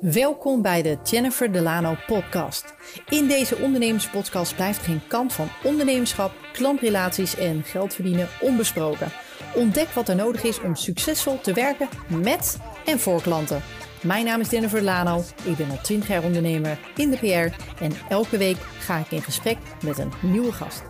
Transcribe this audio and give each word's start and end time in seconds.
Welkom 0.00 0.62
bij 0.62 0.82
de 0.82 0.98
Jennifer 1.04 1.52
Delano 1.52 1.94
podcast. 2.06 2.74
In 3.08 3.26
deze 3.26 3.56
ondernemerspodcast 3.56 4.54
blijft 4.54 4.82
geen 4.82 5.00
kant 5.08 5.32
van 5.32 5.48
ondernemerschap, 5.64 6.32
klantrelaties 6.52 7.36
en 7.36 7.62
geld 7.62 7.94
verdienen 7.94 8.28
onbesproken. 8.40 9.12
Ontdek 9.54 9.88
wat 9.88 10.08
er 10.08 10.16
nodig 10.16 10.42
is 10.42 10.60
om 10.60 10.74
succesvol 10.74 11.40
te 11.40 11.52
werken 11.52 11.88
met 12.22 12.58
en 12.84 12.98
voor 12.98 13.22
klanten. 13.22 13.62
Mijn 14.02 14.24
naam 14.24 14.40
is 14.40 14.50
Jennifer 14.50 14.78
Delano, 14.78 15.22
ik 15.44 15.56
ben 15.56 15.70
al 15.70 15.80
20 15.82 16.08
jaar 16.08 16.24
ondernemer 16.24 16.78
in 16.96 17.10
de 17.10 17.16
PR 17.16 17.82
en 17.82 17.92
elke 18.08 18.36
week 18.36 18.56
ga 18.78 18.98
ik 18.98 19.10
in 19.10 19.22
gesprek 19.22 19.58
met 19.84 19.98
een 19.98 20.12
nieuwe 20.22 20.52
gast. 20.52 20.82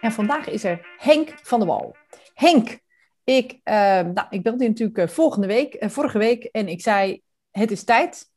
En 0.00 0.12
vandaag 0.12 0.48
is 0.48 0.64
er 0.64 0.86
Henk 0.98 1.34
van 1.42 1.58
der 1.58 1.68
Wal. 1.68 1.96
Henk, 2.34 2.78
ik, 3.26 3.52
uh, 3.52 3.74
nou, 4.00 4.26
ik 4.30 4.42
belde 4.42 4.66
natuurlijk 4.66 4.98
uh, 4.98 5.06
volgende 5.06 5.46
week, 5.46 5.82
uh, 5.82 5.88
vorige 5.88 6.18
week 6.18 6.44
en 6.44 6.68
ik 6.68 6.80
zei: 6.80 7.22
Het 7.50 7.70
is 7.70 7.84
tijd. 7.84 8.30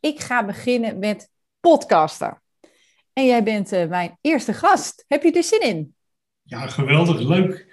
Ik 0.00 0.20
ga 0.20 0.44
beginnen 0.44 0.98
met 0.98 1.30
podcasten. 1.60 2.42
En 3.12 3.26
jij 3.26 3.42
bent 3.42 3.70
mijn 3.88 4.18
eerste 4.20 4.52
gast. 4.52 5.04
Heb 5.08 5.22
je 5.22 5.32
er 5.32 5.42
zin 5.42 5.60
in? 5.60 5.94
Ja, 6.42 6.66
geweldig, 6.66 7.20
leuk. 7.20 7.66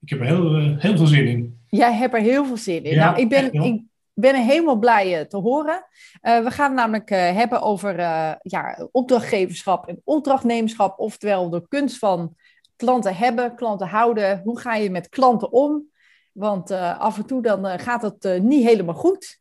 Ik 0.00 0.08
heb 0.08 0.20
er 0.20 0.26
heel, 0.26 0.76
heel 0.78 0.96
veel 0.96 1.06
zin 1.06 1.26
in. 1.26 1.60
Jij 1.68 1.94
hebt 1.94 2.14
er 2.14 2.20
heel 2.20 2.44
veel 2.44 2.56
zin 2.56 2.84
in. 2.84 2.94
Ja, 2.94 3.04
nou, 3.04 3.20
ik 3.20 3.28
ben, 3.28 3.52
ik 3.52 3.82
ben 4.12 4.34
er 4.34 4.44
helemaal 4.44 4.78
blij 4.78 5.24
te 5.24 5.36
horen. 5.36 5.86
we 6.20 6.50
gaan 6.50 6.66
het 6.66 6.74
namelijk 6.74 7.08
hebben 7.10 7.62
over 7.62 7.96
ja, 8.42 8.88
opdrachtgeverschap 8.92 9.86
en 9.86 10.00
opdrachtnemerschap, 10.04 10.98
oftewel 10.98 11.50
de 11.50 11.68
kunst 11.68 11.98
van 11.98 12.36
klanten 12.76 13.16
hebben, 13.16 13.54
klanten 13.54 13.88
houden. 13.88 14.40
Hoe 14.44 14.58
ga 14.58 14.74
je 14.74 14.90
met 14.90 15.08
klanten 15.08 15.52
om? 15.52 15.89
Want 16.32 16.70
uh, 16.70 17.00
af 17.00 17.16
en 17.16 17.26
toe 17.26 17.42
dan 17.42 17.66
uh, 17.66 17.72
gaat 17.76 18.02
het 18.02 18.24
uh, 18.24 18.40
niet 18.40 18.64
helemaal 18.64 18.94
goed. 18.94 19.40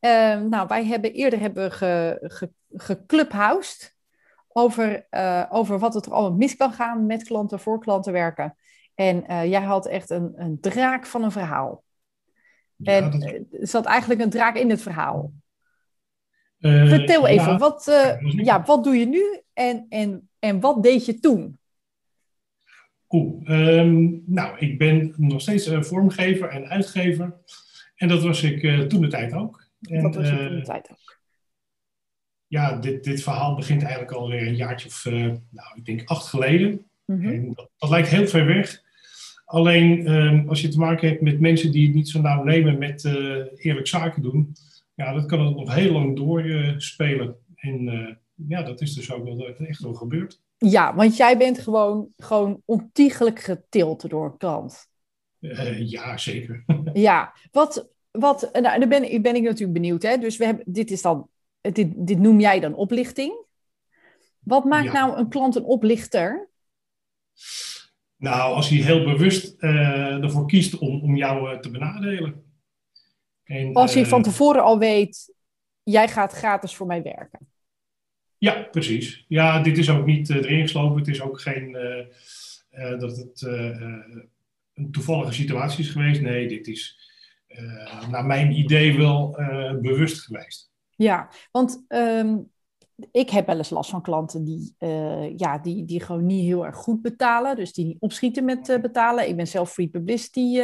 Ehm, 0.00 0.48
nou, 0.48 0.66
wij 0.68 0.84
hebben 0.84 1.12
eerder 1.12 1.40
hebben 1.40 1.64
we 1.64 1.70
ge, 1.70 2.18
ge, 2.22 2.50
geclubhoused 2.72 3.94
over, 4.48 5.06
over 5.50 5.78
wat 5.78 5.94
het 5.94 6.06
er 6.06 6.12
allemaal 6.12 6.38
mis 6.38 6.56
kan 6.56 6.72
gaan 6.72 7.06
met 7.06 7.22
klanten, 7.22 7.60
voor 7.60 7.80
klanten 7.80 8.12
werken. 8.12 8.56
En 8.94 9.48
jij 9.48 9.62
had 9.62 9.86
echt 9.86 10.10
een, 10.10 10.32
een 10.36 10.60
draak 10.60 11.06
van 11.06 11.22
een 11.22 11.32
verhaal. 11.32 11.82
Ja, 12.76 12.92
en 12.92 13.10
dat... 13.10 13.22
er 13.60 13.66
zat 13.66 13.84
eigenlijk 13.84 14.20
een 14.20 14.30
draak 14.30 14.56
in 14.56 14.70
het 14.70 14.82
verhaal. 14.82 15.32
Vertel 16.58 17.26
even, 17.26 17.52
ja. 17.52 17.58
wat, 17.58 17.84
ja, 18.20 18.62
wat 18.62 18.84
doe 18.84 18.98
je 18.98 19.06
nu 19.06 19.40
en, 19.52 19.86
en, 19.88 20.28
en 20.38 20.60
wat 20.60 20.82
deed 20.82 21.06
je 21.06 21.20
toen? 21.20 21.59
Cool. 23.10 23.42
Um, 23.44 24.22
nou, 24.26 24.58
ik 24.58 24.78
ben 24.78 25.14
nog 25.16 25.40
steeds 25.40 25.68
uh, 25.68 25.82
vormgever 25.82 26.48
en 26.48 26.68
uitgever. 26.68 27.34
En 27.94 28.08
dat 28.08 28.22
was 28.22 28.42
ik 28.42 28.62
uh, 28.62 28.80
toen 28.80 29.00
de 29.00 29.08
tijd 29.08 29.32
ook. 29.32 29.68
En, 29.80 30.02
dat 30.02 30.14
was 30.14 30.28
ik 30.28 30.36
toen 30.36 30.54
de 30.54 30.62
tijd 30.62 30.90
ook. 30.90 31.18
Ja, 32.46 32.76
dit, 32.76 33.04
dit 33.04 33.22
verhaal 33.22 33.54
begint 33.54 33.82
eigenlijk 33.82 34.12
alweer 34.12 34.46
een 34.46 34.56
jaartje 34.56 34.88
of, 34.88 35.04
nou, 35.50 35.68
ik 35.74 35.84
denk 35.84 36.08
acht 36.08 36.26
geleden. 36.26 36.86
Mm 37.04 37.20
-hmm. 37.20 37.32
En 37.32 37.52
dat, 37.54 37.70
dat, 37.76 37.90
lijkt 37.90 38.08
heel 38.08 38.26
ver 38.26 38.46
weg. 38.46 38.82
Alleen 39.44 40.12
um, 40.12 40.48
als 40.48 40.60
je 40.60 40.68
te 40.68 40.78
maken 40.78 41.08
hebt 41.08 41.20
met 41.20 41.40
mensen 41.40 41.72
die 41.72 41.86
het 41.86 41.94
niet 41.94 42.08
zo 42.08 42.20
nauw 42.20 42.42
nemen 42.42 42.78
met 42.78 43.04
eerlijk 43.56 43.86
zaken 43.86 44.22
doen, 44.22 44.52
ja, 44.94 45.12
dat 45.12 45.26
kan 45.26 45.46
het 45.46 45.56
nog 45.56 45.74
heel 45.74 45.92
lang 45.92 46.16
doorspelen. 46.16 47.36
en 47.54 48.18
ja, 48.48 48.62
dat 48.62 48.80
is 48.80 48.94
dus 48.94 49.12
ook 49.12 49.24
wel 49.24 49.46
echt 49.58 49.82
wel 49.82 49.94
gebeurd. 49.94 50.40
Ja, 50.68 50.94
want 50.94 51.16
jij 51.16 51.38
bent 51.38 51.58
gewoon, 51.58 52.08
gewoon 52.16 52.62
ontiegelijk 52.64 53.38
getild 53.38 54.10
door 54.10 54.24
een 54.24 54.36
klant. 54.36 54.88
Uh, 55.40 55.90
ja, 55.90 56.16
zeker. 56.16 56.64
ja, 56.92 57.34
wat, 57.50 57.88
wat 58.10 58.48
nou, 58.52 58.78
daar 58.78 58.88
ben, 58.88 59.22
ben 59.22 59.34
ik 59.34 59.42
natuurlijk 59.42 59.72
benieuwd. 59.72 60.02
Hè? 60.02 60.16
Dus 60.16 60.36
we 60.36 60.44
hebben, 60.44 60.64
dit, 60.66 60.90
is 60.90 61.02
dan, 61.02 61.28
dit, 61.60 62.06
dit 62.06 62.18
noem 62.18 62.40
jij 62.40 62.60
dan 62.60 62.74
oplichting. 62.74 63.44
Wat 64.38 64.64
maakt 64.64 64.92
ja. 64.92 64.92
nou 64.92 65.18
een 65.18 65.28
klant 65.28 65.56
een 65.56 65.64
oplichter? 65.64 66.48
Nou, 68.16 68.54
als 68.54 68.68
hij 68.68 68.78
heel 68.78 69.04
bewust 69.04 69.62
uh, 69.62 70.22
ervoor 70.22 70.46
kiest 70.46 70.78
om, 70.78 71.02
om 71.02 71.16
jou 71.16 71.52
uh, 71.52 71.58
te 71.58 71.70
benadelen. 71.70 72.44
En, 73.44 73.74
als 73.74 73.94
hij 73.94 74.06
van 74.06 74.22
tevoren 74.22 74.62
al 74.62 74.78
weet, 74.78 75.34
jij 75.82 76.08
gaat 76.08 76.32
gratis 76.32 76.76
voor 76.76 76.86
mij 76.86 77.02
werken. 77.02 77.48
Ja, 78.40 78.62
precies. 78.70 79.24
Ja, 79.28 79.62
dit 79.62 79.78
is 79.78 79.90
ook 79.90 80.06
niet 80.06 80.28
uh, 80.28 80.36
erin 80.36 80.60
geslopen. 80.60 80.98
Het 80.98 81.08
is 81.08 81.20
ook 81.20 81.40
geen 81.40 81.68
uh, 81.68 81.98
uh, 82.72 82.98
dat 82.98 83.16
het 83.16 83.42
een 84.74 84.90
toevallige 84.90 85.32
situatie 85.32 85.84
is 85.84 85.90
geweest. 85.90 86.20
Nee, 86.20 86.48
dit 86.48 86.66
is 86.66 86.98
naar 88.10 88.26
mijn 88.26 88.52
idee 88.52 88.96
wel 88.96 89.36
bewust 89.80 90.20
geweest. 90.20 90.70
Ja, 90.96 91.30
want 91.50 91.84
um, 91.88 92.50
ik 93.12 93.30
heb 93.30 93.46
wel 93.46 93.56
eens 93.56 93.70
last 93.70 93.90
van 93.90 94.02
klanten 94.02 94.44
die, 94.44 94.74
ja, 95.36 95.58
die, 95.58 95.84
die 95.84 96.00
gewoon 96.00 96.26
niet 96.26 96.44
heel 96.44 96.66
erg 96.66 96.76
goed 96.76 97.02
betalen. 97.02 97.56
Dus 97.56 97.72
die 97.72 97.84
niet 97.84 98.00
opschieten 98.00 98.44
met 98.44 98.78
betalen. 98.82 99.28
Ik 99.28 99.36
ben 99.36 99.46
zelf 99.46 99.72
free 99.72 99.88
publicity 99.88 100.60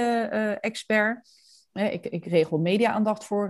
expert. 0.61 1.31
ik, 1.73 2.07
ik 2.07 2.25
regel 2.25 2.59
media-aandacht 2.59 3.25
voor 3.25 3.49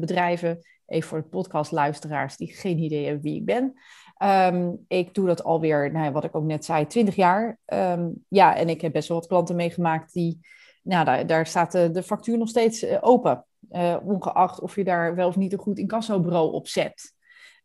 bedrijven. 0.00 0.58
Even 0.88 1.08
voor 1.08 1.22
de 1.22 1.28
podcastluisteraars 1.28 2.36
die 2.36 2.52
geen 2.52 2.78
idee 2.78 3.04
hebben 3.04 3.22
wie 3.22 3.36
ik 3.36 3.44
ben. 3.44 3.74
Um, 4.22 4.84
ik 4.88 5.14
doe 5.14 5.26
dat 5.26 5.44
alweer, 5.44 5.92
nou, 5.92 6.12
wat 6.12 6.24
ik 6.24 6.36
ook 6.36 6.44
net 6.44 6.64
zei, 6.64 6.86
20 6.86 7.14
jaar. 7.14 7.58
Um, 7.66 8.24
ja, 8.28 8.56
en 8.56 8.68
ik 8.68 8.80
heb 8.80 8.92
best 8.92 9.08
wel 9.08 9.18
wat 9.18 9.26
klanten 9.26 9.56
meegemaakt 9.56 10.12
die, 10.12 10.40
nou, 10.82 11.04
daar, 11.04 11.26
daar 11.26 11.46
staat 11.46 11.72
de, 11.72 11.90
de 11.90 12.02
factuur 12.02 12.38
nog 12.38 12.48
steeds 12.48 12.82
uh, 12.82 12.98
open. 13.00 13.44
Uh, 13.70 13.96
ongeacht 14.04 14.60
of 14.60 14.74
je 14.74 14.84
daar 14.84 15.14
wel 15.14 15.28
of 15.28 15.36
niet 15.36 15.52
een 15.52 15.58
goed 15.58 15.78
incassobureau 15.78 16.52
op 16.52 16.68
zet. 16.68 17.16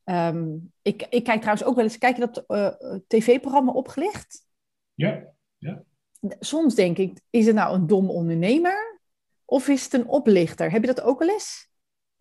Um, 0.05 0.71
ik, 0.81 1.07
ik 1.09 1.23
kijk 1.23 1.39
trouwens 1.39 1.65
ook 1.67 1.75
wel 1.75 1.83
eens, 1.83 1.97
kijk 1.97 2.15
je 2.15 2.29
dat 2.31 2.43
uh, 2.47 2.99
tv-programma 3.07 3.71
opgelicht? 3.71 4.45
Ja, 4.93 5.23
ja. 5.57 5.83
Soms 6.39 6.75
denk 6.75 6.97
ik, 6.97 7.19
is 7.29 7.45
het 7.45 7.55
nou 7.55 7.75
een 7.75 7.87
dom 7.87 8.09
ondernemer 8.09 8.99
of 9.45 9.67
is 9.67 9.83
het 9.83 9.93
een 9.93 10.07
oplichter? 10.07 10.71
Heb 10.71 10.81
je 10.81 10.93
dat 10.93 11.01
ook 11.01 11.19
wel 11.19 11.29
eens? 11.29 11.71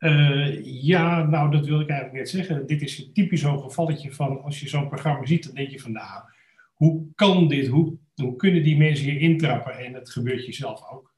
Uh, 0.03 0.65
ja, 0.83 1.23
nou, 1.23 1.51
dat 1.51 1.67
wil 1.67 1.81
ik 1.81 1.89
eigenlijk 1.89 2.19
net 2.19 2.29
zeggen. 2.29 2.67
Dit 2.67 2.83
is 2.83 3.11
typisch 3.13 3.41
zo'n 3.41 3.63
gevalletje 3.63 4.13
van 4.13 4.43
als 4.43 4.61
je 4.61 4.69
zo'n 4.69 4.89
programma 4.89 5.27
ziet, 5.27 5.45
dan 5.45 5.55
denk 5.55 5.71
je 5.71 5.81
van 5.81 5.93
nou, 5.93 6.23
hoe 6.75 7.07
kan 7.15 7.49
dit? 7.49 7.67
Hoe, 7.67 7.97
kunnen 8.37 8.63
die 8.63 8.77
mensen 8.77 9.05
hier 9.05 9.21
intrappen? 9.21 9.79
En 9.79 9.95
het 9.95 10.11
gebeurt 10.11 10.47
jezelf 10.47 10.91
ook. 10.91 11.15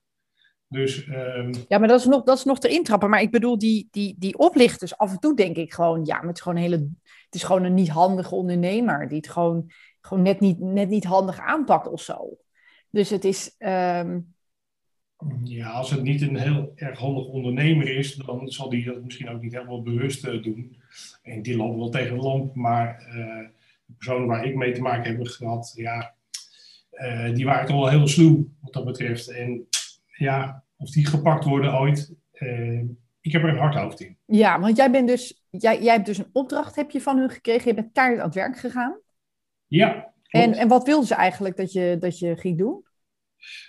Dus, 0.68 1.06
um... 1.06 1.50
Ja, 1.68 1.78
maar 1.78 1.88
dat 1.88 2.00
is, 2.00 2.06
nog, 2.06 2.22
dat 2.22 2.38
is 2.38 2.44
nog 2.44 2.58
te 2.58 2.68
intrappen. 2.68 3.10
Maar 3.10 3.20
ik 3.20 3.30
bedoel, 3.30 3.58
die, 3.58 3.88
die, 3.90 4.14
die 4.18 4.38
oplichters, 4.38 4.96
af 4.96 5.10
en 5.10 5.18
toe 5.18 5.36
denk 5.36 5.56
ik 5.56 5.72
gewoon, 5.72 6.04
ja, 6.04 6.16
maar 6.16 6.28
het 6.28 6.36
is 6.36 6.42
gewoon 6.42 6.56
een 6.56 6.62
hele. 6.62 6.88
Het 7.24 7.34
is 7.34 7.42
gewoon 7.42 7.64
een 7.64 7.74
niet 7.74 7.88
handige 7.88 8.34
ondernemer 8.34 9.08
die 9.08 9.16
het 9.16 9.28
gewoon, 9.28 9.70
gewoon 10.00 10.22
net, 10.22 10.40
niet, 10.40 10.60
net 10.60 10.88
niet 10.88 11.04
handig 11.04 11.38
aanpakt 11.38 11.88
of 11.88 12.00
zo. 12.00 12.36
Dus 12.90 13.10
het 13.10 13.24
is. 13.24 13.54
Um, 13.58 14.34
ja, 15.42 15.70
als 15.70 15.90
het 15.90 16.02
niet 16.02 16.22
een 16.22 16.36
heel 16.36 16.72
erg 16.74 16.98
handig 16.98 17.26
ondernemer 17.26 17.96
is, 17.96 18.14
dan 18.14 18.48
zal 18.48 18.68
die 18.68 18.84
dat 18.84 19.02
misschien 19.02 19.28
ook 19.28 19.42
niet 19.42 19.52
helemaal 19.52 19.82
bewust 19.82 20.26
uh, 20.26 20.42
doen. 20.42 20.76
En 21.22 21.42
die 21.42 21.56
lopen 21.56 21.78
wel 21.78 21.88
tegen 21.88 22.16
de 22.16 22.22
lamp, 22.22 22.54
maar 22.54 23.06
uh, 23.08 23.48
de 23.84 23.92
personen 23.96 24.26
waar 24.26 24.44
ik 24.44 24.54
mee 24.54 24.72
te 24.72 24.80
maken 24.80 25.16
heb 25.16 25.26
gehad, 25.26 25.72
ja, 25.76 26.14
uh, 26.92 27.34
die 27.34 27.44
waren 27.44 27.66
toch 27.66 27.76
wel 27.76 27.88
heel 27.88 28.08
sluw 28.08 28.48
wat 28.60 28.72
dat 28.72 28.84
betreft. 28.84 29.30
En 29.30 29.68
ja, 30.16 30.64
of 30.76 30.90
die 30.90 31.06
gepakt 31.06 31.44
worden 31.44 31.78
ooit, 31.78 32.14
ik 33.20 33.32
heb 33.32 33.42
er 33.42 33.48
een 33.48 33.58
hard 33.58 33.74
hoofd 33.74 34.00
in. 34.00 34.16
Ja, 34.24 34.60
want 34.60 34.76
jij 34.76 34.90
bent 34.90 35.08
dus, 35.08 35.44
jij, 35.50 35.82
jij 35.82 35.94
hebt 35.94 36.06
dus 36.06 36.18
een 36.18 36.30
opdracht 36.32 36.76
heb 36.76 36.90
je 36.90 37.00
van 37.00 37.18
hun 37.18 37.30
gekregen, 37.30 37.68
je 37.68 37.74
bent 37.74 37.92
keihard 37.92 38.20
aan 38.20 38.26
het 38.26 38.34
werk 38.34 38.58
gegaan. 38.58 38.98
Ja. 39.66 40.12
En, 40.28 40.52
en 40.52 40.68
wat 40.68 40.86
wilden 40.86 41.06
ze 41.06 41.14
eigenlijk 41.14 41.56
dat 41.56 41.72
je, 41.72 41.96
dat 42.00 42.18
je 42.18 42.36
ging 42.36 42.58
doen? 42.58 42.84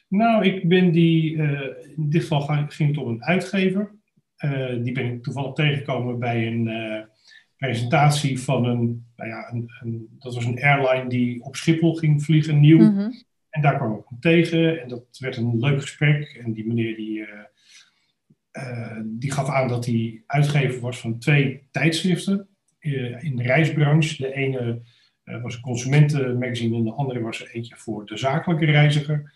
Nou, 0.08 0.46
ik 0.46 0.68
ben 0.68 0.92
die, 0.92 1.36
uh, 1.36 1.62
in 1.96 2.10
dit 2.10 2.22
geval 2.22 2.42
ging 2.42 2.90
het 2.90 2.98
om 2.98 3.08
een 3.08 3.24
uitgever. 3.24 3.92
Uh, 4.46 4.84
die 4.84 4.92
ben 4.94 5.06
ik 5.06 5.24
toevallig 5.24 5.54
tegengekomen 5.54 6.20
bij 6.20 6.48
een 6.48 6.68
uh, 6.68 7.04
presentatie 7.58 8.40
van 8.40 8.66
een, 8.66 9.06
nou 9.16 9.30
ja, 9.30 9.52
een, 9.52 9.72
een, 9.82 10.16
dat 10.20 10.36
was 10.36 10.46
een 10.46 10.64
airline 10.64 11.10
die 11.10 11.44
op 11.44 11.56
Schiphol 11.56 11.96
ging 11.96 12.24
vliegen, 12.24 12.60
nieuw. 12.60 12.80
Mm 12.80 12.98
-hmm. 12.98 13.24
En 13.50 13.62
daar 13.62 13.78
kwam 13.78 13.94
ik 13.94 14.04
hem 14.08 14.20
tegen 14.20 14.82
en 14.82 14.88
dat 14.88 15.18
werd 15.20 15.38
een 15.38 15.60
leuk 15.60 15.82
gesprek. 15.82 16.42
En 16.44 16.54
die 16.54 16.68
meneer 16.68 16.96
die, 16.96 17.26
die 19.04 19.32
gaf 19.32 19.50
aan 19.50 19.68
dat 19.68 19.86
hij 19.86 20.24
uitgever 20.26 20.82
was 20.82 21.00
van 21.00 21.20
twee 21.20 21.68
tijdschriften 21.72 22.48
in 23.20 23.36
de 23.36 23.44
reisbranche. 23.44 24.22
De 24.22 24.34
ene 24.34 24.82
was 25.24 25.56
een 25.56 25.62
consumentenmagazine 25.62 26.78
en 26.78 26.84
de 26.84 26.92
andere 26.92 27.22
was 27.22 27.42
er 27.42 27.50
eentje 27.50 27.76
voor 27.76 28.06
de 28.06 28.18
zakelijke 28.18 28.66
reiziger. 28.66 29.34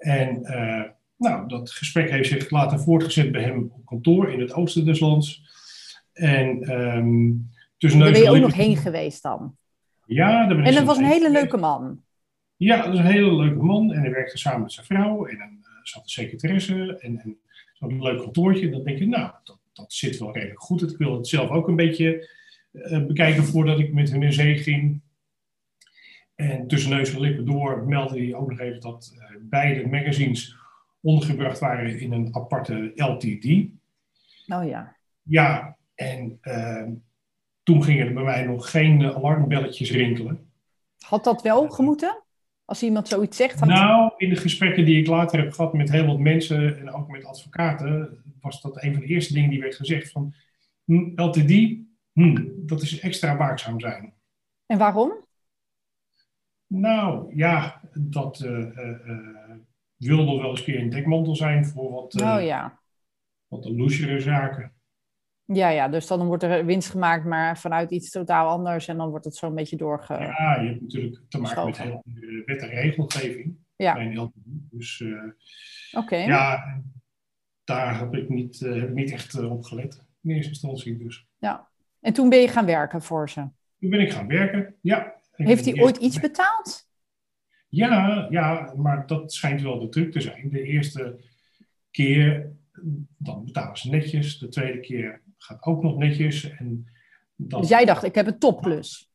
En 0.00 0.38
uh, 0.42 0.82
nou, 1.16 1.48
dat 1.48 1.70
gesprek 1.70 2.10
heeft 2.10 2.28
zich 2.28 2.50
later 2.50 2.80
voortgezet 2.80 3.32
bij 3.32 3.42
hem 3.42 3.70
op 3.72 3.86
kantoor 3.86 4.32
in 4.32 4.40
het 4.40 4.52
oosten 4.52 4.84
des 4.84 5.00
lands. 5.00 5.42
En 6.12 6.70
um, 6.80 7.50
tussen 7.76 8.00
Daar 8.00 8.12
ben 8.12 8.22
je 8.22 8.30
ook 8.30 8.36
nog 8.36 8.54
heen 8.54 8.76
geweest 8.76 9.22
dan? 9.22 9.56
Ja, 10.06 10.46
daar 10.46 10.56
ben 10.56 10.64
En 10.64 10.74
dat 10.74 10.84
was 10.84 10.98
een 10.98 11.04
hele 11.04 11.30
leuke 11.30 11.56
man. 11.56 12.02
Ja, 12.56 12.82
dat 12.82 12.92
is 12.92 12.98
een 12.98 13.04
hele 13.04 13.34
leuke 13.34 13.62
man. 13.62 13.92
En 13.92 14.00
hij 14.00 14.10
werkte 14.10 14.38
samen 14.38 14.62
met 14.62 14.72
zijn 14.72 14.86
vrouw 14.86 15.24
in 15.24 15.40
een 15.40 15.60
zat 15.82 16.02
een 16.02 16.08
secretaresse 16.08 16.98
en, 17.00 17.18
en 17.18 17.38
zo'n 17.72 18.02
leuk 18.02 18.18
kantoortje. 18.18 18.70
Dan 18.70 18.84
denk 18.84 18.98
je, 18.98 19.06
nou, 19.06 19.32
dat, 19.44 19.58
dat 19.72 19.92
zit 19.92 20.18
wel 20.18 20.32
redelijk 20.32 20.60
goed. 20.60 20.90
Ik 20.90 20.98
wil 20.98 21.16
het 21.16 21.28
zelf 21.28 21.50
ook 21.50 21.68
een 21.68 21.76
beetje 21.76 22.28
bekijken 23.06 23.44
voordat 23.44 23.78
ik 23.78 23.92
met 23.92 24.10
hun 24.10 24.22
in 24.22 24.32
zee 24.32 24.56
ging. 24.56 25.00
En 26.40 26.66
tussen 26.66 26.90
neus 26.90 27.14
en 27.14 27.20
lippen 27.20 27.44
door 27.44 27.84
meldde 27.86 28.18
hij 28.18 28.34
ook 28.34 28.50
nog 28.50 28.58
even 28.58 28.80
dat 28.80 29.14
beide 29.40 29.88
magazines 29.88 30.56
ondergebracht 31.00 31.58
waren 31.58 32.00
in 32.00 32.12
een 32.12 32.28
aparte 32.34 32.92
LTD. 32.94 33.44
Oh 34.52 34.68
ja. 34.68 34.96
Ja, 35.22 35.76
en 35.94 36.38
ehm, 36.40 36.92
toen 37.62 37.84
gingen 37.84 38.06
er 38.06 38.12
bij 38.14 38.22
mij 38.22 38.44
nog 38.44 38.70
geen 38.70 39.04
alarmbelletjes 39.04 39.90
rinkelen. 39.90 40.50
Had 40.98 41.24
dat 41.24 41.42
wel 41.42 41.68
gemoeten? 41.68 42.22
Als 42.64 42.82
iemand 42.82 43.08
zoiets 43.08 43.36
zegt? 43.36 43.64
Nou, 43.64 44.12
in 44.16 44.28
de 44.28 44.36
gesprekken 44.36 44.84
die 44.84 45.00
ik 45.00 45.06
later 45.06 45.38
heb 45.40 45.52
gehad 45.52 45.72
met 45.72 45.90
heel 45.90 46.06
wat 46.06 46.18
mensen 46.18 46.78
en 46.78 46.92
ook 46.92 47.08
met 47.08 47.24
advocaten, 47.24 48.22
was 48.40 48.62
dat 48.62 48.82
een 48.82 48.92
van 48.92 49.00
de 49.00 49.08
eerste 49.08 49.32
dingen 49.32 49.50
die 49.50 49.60
werd 49.60 49.74
gezegd 49.74 50.10
van 50.10 50.34
hm, 50.84 51.12
LTD, 51.14 51.50
hm, 52.12 52.44
dat 52.56 52.82
is 52.82 53.00
extra 53.00 53.36
waakzaam 53.36 53.80
zijn. 53.80 54.12
En 54.66 54.78
waarom? 54.78 55.28
Nou, 56.72 57.36
ja, 57.36 57.80
dat 57.92 58.40
uh, 58.40 58.58
uh, 58.58 59.56
wil 59.96 60.38
wel 60.38 60.50
eens 60.50 60.62
keer 60.62 60.80
een 60.80 60.90
dekmantel 60.90 61.36
zijn 61.36 61.66
voor 61.66 61.90
wat, 61.90 62.22
oh, 62.22 62.42
ja. 62.42 62.80
wat 63.46 63.62
de 63.62 63.74
loesere 63.74 64.20
zaken. 64.20 64.72
Ja, 65.44 65.68
ja, 65.68 65.88
dus 65.88 66.06
dan 66.06 66.26
wordt 66.26 66.42
er 66.42 66.64
winst 66.64 66.90
gemaakt, 66.90 67.24
maar 67.24 67.58
vanuit 67.58 67.90
iets 67.90 68.10
totaal 68.10 68.48
anders. 68.48 68.88
En 68.88 68.96
dan 68.96 69.10
wordt 69.10 69.24
het 69.24 69.36
zo 69.36 69.46
een 69.46 69.54
beetje 69.54 69.76
doorge... 69.76 70.14
Ja, 70.14 70.60
je 70.60 70.68
hebt 70.68 70.80
natuurlijk 70.80 71.22
te 71.28 71.40
maken 71.40 71.64
met 71.64 71.78
heel 71.78 72.02
wet 72.44 72.62
en 72.62 72.68
regelgeving. 72.68 73.56
Ja. 73.76 73.94
Bij 73.94 74.30
Dus 74.70 75.00
uh, 75.00 75.22
Oké. 75.92 76.16
ja, 76.16 76.80
daar 77.64 77.98
heb 77.98 78.14
ik 78.14 78.28
niet, 78.28 78.60
uh, 78.60 78.80
heb 78.80 78.94
niet 78.94 79.12
echt 79.12 79.34
uh, 79.34 79.50
op 79.50 79.62
gelet. 79.62 80.06
In 80.22 80.30
eerste 80.30 80.50
instantie 80.50 80.98
dus. 80.98 81.26
Ja. 81.38 81.68
En 82.00 82.12
toen 82.12 82.28
ben 82.28 82.38
je 82.38 82.48
gaan 82.48 82.66
werken 82.66 83.02
voor 83.02 83.30
ze? 83.30 83.48
Toen 83.78 83.90
ben 83.90 84.00
ik 84.00 84.12
gaan 84.12 84.26
werken, 84.26 84.74
ja. 84.80 85.19
Heeft 85.46 85.64
hij 85.64 85.82
ooit 85.82 85.96
iets 85.96 86.20
betaald? 86.20 86.88
Ja, 87.68 88.26
ja, 88.30 88.72
maar 88.76 89.06
dat 89.06 89.32
schijnt 89.32 89.62
wel 89.62 89.78
de 89.78 89.88
truc 89.88 90.12
te 90.12 90.20
zijn. 90.20 90.50
De 90.50 90.62
eerste 90.62 91.20
keer, 91.90 92.52
dan 93.16 93.44
betalen 93.44 93.76
ze 93.76 93.90
netjes. 93.90 94.38
De 94.38 94.48
tweede 94.48 94.80
keer 94.80 95.22
gaat 95.36 95.62
ook 95.62 95.82
nog 95.82 95.96
netjes. 95.96 96.50
En 96.50 96.86
dan... 97.36 97.60
Dus 97.60 97.70
jij 97.70 97.84
dacht, 97.84 98.04
ik 98.04 98.14
heb 98.14 98.26
een 98.26 98.38
topklus? 98.38 99.10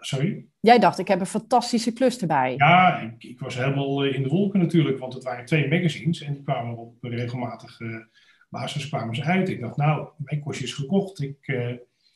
Sorry? 0.00 0.46
Jij 0.60 0.78
dacht, 0.78 0.98
ik 0.98 1.08
heb 1.08 1.20
een 1.20 1.26
fantastische 1.26 1.92
klus 1.92 2.18
erbij. 2.18 2.54
Ja, 2.56 3.00
ik, 3.00 3.24
ik, 3.24 3.38
was 3.38 3.54
helemaal 3.54 4.04
in 4.04 4.22
de 4.22 4.28
wolken 4.28 4.60
natuurlijk, 4.60 4.98
want 4.98 5.14
het 5.14 5.24
waren 5.24 5.44
twee 5.44 5.68
magazines 5.68 6.20
en 6.20 6.32
die 6.32 6.42
kwamen 6.42 6.76
op 6.76 6.96
regelmatige 7.00 8.08
basis 8.48 8.88
kwamen 8.88 9.14
ze 9.14 9.22
uit. 9.22 9.48
Ik 9.48 9.60
dacht, 9.60 9.76
nou, 9.76 10.08
mijn 10.16 10.40
kostje 10.40 10.64
is 10.64 10.72
gekocht. 10.72 11.20
Ik, 11.20 11.48
uh, 11.48 11.72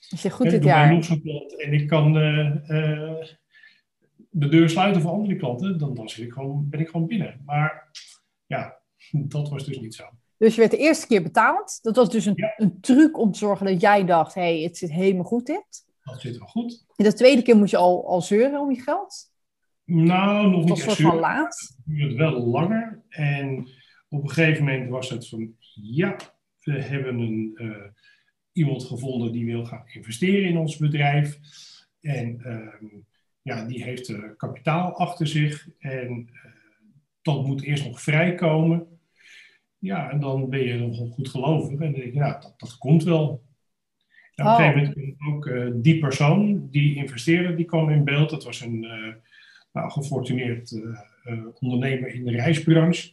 is 0.08 0.23
je 0.23 0.31
goed 0.31 0.50
dit 0.50 0.64
jaar? 0.64 0.91
En 1.56 1.73
ik 1.73 1.87
kan 1.87 2.17
uh, 2.17 2.55
uh, 2.69 3.23
de 4.31 4.49
deur 4.49 4.69
sluiten 4.69 5.02
voor 5.02 5.11
andere 5.11 5.37
klanten, 5.37 5.79
dan, 5.79 5.94
dan 5.94 6.08
zit 6.08 6.26
ik 6.26 6.32
gewoon, 6.32 6.69
ben 6.69 6.81
ik 6.81 6.88
gewoon 6.88 7.06
binnen. 7.06 7.43
Maar 7.44 7.91
ja, 8.47 8.79
dat 9.11 9.49
was 9.49 9.64
dus 9.64 9.81
niet 9.81 9.94
zo. 9.94 10.05
Dus 10.37 10.55
je 10.55 10.61
werd 10.61 10.73
de 10.73 10.79
eerste 10.79 11.06
keer 11.06 11.23
betaald. 11.23 11.79
Dat 11.82 11.97
was 11.97 12.11
dus 12.11 12.26
een, 12.26 12.52
een 12.56 12.81
truc 12.81 13.19
om 13.19 13.32
te 13.32 13.38
zorgen 13.38 13.67
dat 13.67 13.81
jij 13.81 14.05
dacht: 14.05 14.35
hé, 14.35 14.41
hey, 14.41 14.62
het 14.62 14.76
zit 14.76 14.91
helemaal 14.93 15.25
goed 15.25 15.47
dit. 15.47 15.88
Dat 16.02 16.20
zit 16.20 16.38
wel 16.38 16.49
goed. 16.49 16.85
En 16.97 17.05
de 17.05 17.12
tweede 17.12 17.43
keer 17.43 17.56
moet 17.56 17.70
je 17.70 17.76
al, 17.76 18.08
al 18.08 18.23
zeuren 18.23 18.61
om 18.61 18.70
je 18.70 18.81
geld? 18.81 19.31
Nou, 19.85 20.50
nog 20.50 20.64
niet 20.64 20.87
echt 20.87 21.00
van 21.00 21.19
laat. 21.19 21.75
Het 21.76 21.97
duurde 21.97 22.14
wel 22.14 22.47
langer. 22.47 23.02
En 23.08 23.69
op 24.08 24.23
een 24.23 24.31
gegeven 24.31 24.64
moment 24.64 24.91
was 24.91 25.11
het 25.11 25.29
van: 25.29 25.55
ja, 25.75 26.17
we 26.61 26.82
hebben 26.82 27.19
een, 27.19 27.52
uh, 27.55 27.76
iemand 28.52 28.85
gevonden 28.85 29.32
die 29.32 29.44
wil 29.44 29.64
gaan 29.64 29.85
investeren 29.87 30.49
in 30.49 30.56
ons 30.56 30.76
bedrijf. 30.76 31.38
En 32.00 32.41
uh, 32.47 32.91
ja, 33.43 33.64
die 33.64 33.85
heeft 33.85 34.08
uh, 34.08 34.25
kapitaal 34.37 34.93
achter 34.93 35.26
zich. 35.26 35.69
En 35.79 36.29
eh, 36.32 36.50
dat 37.23 37.47
moet 37.47 37.62
eerst 37.62 37.85
nog 37.85 38.02
vrijkomen. 38.02 38.87
Ja, 39.79 40.11
en 40.11 40.20
dan 40.20 40.49
ben 40.49 40.61
je 40.61 40.75
nog 40.75 41.12
goed 41.12 41.29
gelovig. 41.29 41.81
En 41.81 41.93
denk 41.93 42.12
je, 42.12 42.19
nou, 42.19 42.41
dat, 42.41 42.55
dat 42.56 42.79
komt 42.79 43.02
wel. 43.02 43.43
En 44.35 44.47
op 44.47 44.58
een 44.58 44.64
gegeven 44.64 44.94
moment 44.97 45.17
ook 45.29 45.47
uh, 45.47 45.70
die 45.75 45.99
persoon, 45.99 46.69
die 46.70 46.94
investeerder, 46.94 47.56
die 47.56 47.67
kwam 47.67 47.91
in 47.91 48.05
beeld. 48.05 48.31
Dat 48.31 48.44
was 48.44 48.61
een 48.61 48.81
nou, 49.73 49.91
gefortuneerd 49.91 50.81
ondernemer 51.61 52.14
in 52.14 52.25
de 52.25 52.31
reisbranche. 52.31 53.12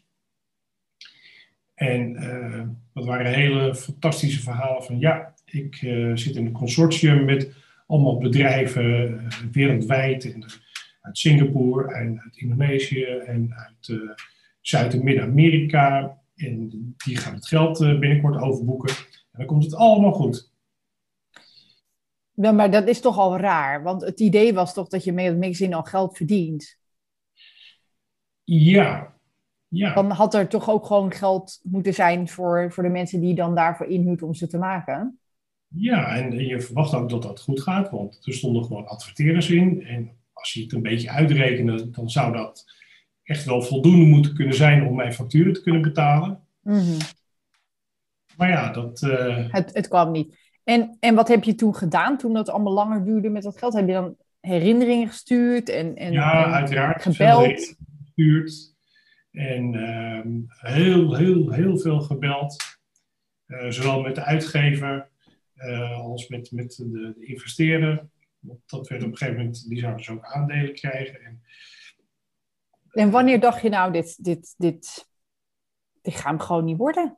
En 1.78 2.14
dat 2.94 3.06
waren 3.06 3.34
hele 3.34 3.76
fantastische 3.76 4.42
verhalen 4.42 4.84
van, 4.84 5.00
ja, 5.00 5.34
ik 5.46 5.76
zit 6.14 6.36
in 6.36 6.46
een 6.46 6.52
consortium 6.52 7.26
met 7.26 7.54
allemaal 7.88 8.18
bedrijven 8.18 9.22
wereldwijd. 9.52 10.34
En, 10.34 10.46
uit 11.02 11.18
Singapore 11.18 11.94
en 11.94 12.22
uit 12.24 12.38
Indonesië 12.38 13.04
en 13.04 13.54
uit 13.54 14.00
Zuid- 14.62 14.94
en 14.94 15.04
Midden-Amerika. 15.04 16.18
En 16.36 16.70
die 16.98 17.18
gaan 17.18 17.34
het 17.34 17.48
geld 17.48 17.82
eh, 17.82 18.00
binnenkort 18.00 18.42
overboeken. 18.42 18.96
En 19.32 19.38
dan 19.38 19.46
komt 19.46 19.64
het 19.64 19.76
allemaal 19.76 20.12
goed. 20.12 20.52
Ja, 22.32 22.52
maar 22.52 22.72
dat 22.72 22.88
is 22.88 23.00
toch 23.00 23.18
al 23.18 23.38
raar. 23.38 23.84
Want 23.84 24.02
het 24.02 24.20
idee 24.20 24.54
was 24.54 24.74
toch 24.74 24.88
dat 24.88 25.04
je 25.04 25.12
met 25.12 25.26
het 25.26 25.40
magazine 25.40 25.76
al 25.76 25.84
geld 25.84 26.18
verdient. 26.18 26.80
Ja. 28.44 29.17
Ja. 29.68 29.94
Dan 29.94 30.12
had 30.12 30.34
er 30.34 30.48
toch 30.48 30.70
ook 30.70 30.86
gewoon 30.86 31.12
geld 31.12 31.60
moeten 31.64 31.94
zijn 31.94 32.28
voor, 32.28 32.72
voor 32.72 32.84
de 32.84 32.90
mensen 32.90 33.20
die 33.20 33.36
dan 33.36 33.56
daarvoor 33.56 33.86
inhuurt 33.86 34.22
om 34.22 34.34
ze 34.34 34.48
te 34.48 34.58
maken. 34.58 35.20
Ja, 35.68 36.16
en 36.16 36.32
je 36.32 36.62
verwacht 36.62 36.94
ook 36.94 37.10
dat 37.10 37.22
dat 37.22 37.42
goed 37.42 37.62
gaat. 37.62 37.90
Want 37.90 38.20
er 38.22 38.34
stonden 38.34 38.64
gewoon 38.64 38.88
adverteerders 38.88 39.50
in. 39.50 39.86
En 39.86 40.12
als 40.34 40.54
je 40.54 40.62
het 40.62 40.74
een 40.74 40.82
beetje 40.82 41.10
uitrekenen, 41.10 41.92
dan 41.92 42.10
zou 42.10 42.34
dat 42.34 42.66
echt 43.24 43.46
wel 43.46 43.62
voldoende 43.62 44.06
moeten 44.06 44.36
kunnen 44.36 44.56
zijn 44.56 44.88
om 44.88 44.96
mijn 44.96 45.14
facturen 45.14 45.54
te 45.54 45.62
kunnen 45.62 45.82
betalen. 45.82 46.40
Mhm. 46.62 46.98
Maar 48.38 48.50
ja, 48.50 48.72
dat... 48.72 49.02
Uh... 49.02 49.46
Het, 49.50 49.74
het 49.74 49.88
kwam 49.88 50.12
niet. 50.12 50.38
En, 50.64 50.98
en 51.00 51.16
wat 51.16 51.28
heb 51.28 51.44
je 51.44 51.56
toen 51.56 51.76
gedaan, 51.76 52.18
toen 52.18 52.34
dat 52.34 52.50
allemaal 52.50 52.74
langer 52.74 53.04
duurde 53.04 53.30
met 53.30 53.44
dat 53.44 53.58
geld? 53.58 53.74
Heb 53.74 53.88
je 53.88 53.94
dan 53.94 54.16
herinneringen 54.40 55.08
gestuurd 55.08 55.70
en, 55.70 55.96
en, 55.96 56.12
ja, 56.12 56.46
en 56.46 56.52
uiteraard. 56.52 57.02
gebeld? 57.02 57.76
gestuurd. 58.04 58.76
En 59.38 59.74
uh, 59.74 60.22
heel, 60.74 61.16
heel, 61.16 61.52
heel 61.52 61.78
veel 61.78 62.02
gebeld. 62.02 62.56
Uh, 63.48 63.70
zowel 63.70 64.02
met 64.02 64.16
de 64.16 64.24
uitgever 64.24 65.10
uh, 65.56 66.00
als 66.00 66.28
met, 66.28 66.52
met 66.52 66.76
de, 66.76 66.90
de 66.90 67.26
investeerder. 67.26 68.08
Dat 68.66 68.88
werd 68.88 69.04
op 69.04 69.12
een 69.12 69.18
gegeven 69.18 69.38
moment, 69.40 69.70
die 69.70 69.80
zouden 69.80 70.06
dus 70.06 70.10
ook 70.10 70.26
aandelen 70.26 70.74
krijgen. 70.74 71.22
En, 71.22 71.42
en 72.92 73.12
wanneer 73.12 73.40
dacht 73.40 73.62
je 73.62 73.70
nou, 73.70 73.92
dit, 73.92 74.24
dit, 74.24 74.56
dit, 74.58 75.08
dit 76.02 76.16
gaat 76.16 76.24
hem 76.24 76.40
gewoon 76.40 76.66
niet 76.66 76.78
worden? 76.78 77.18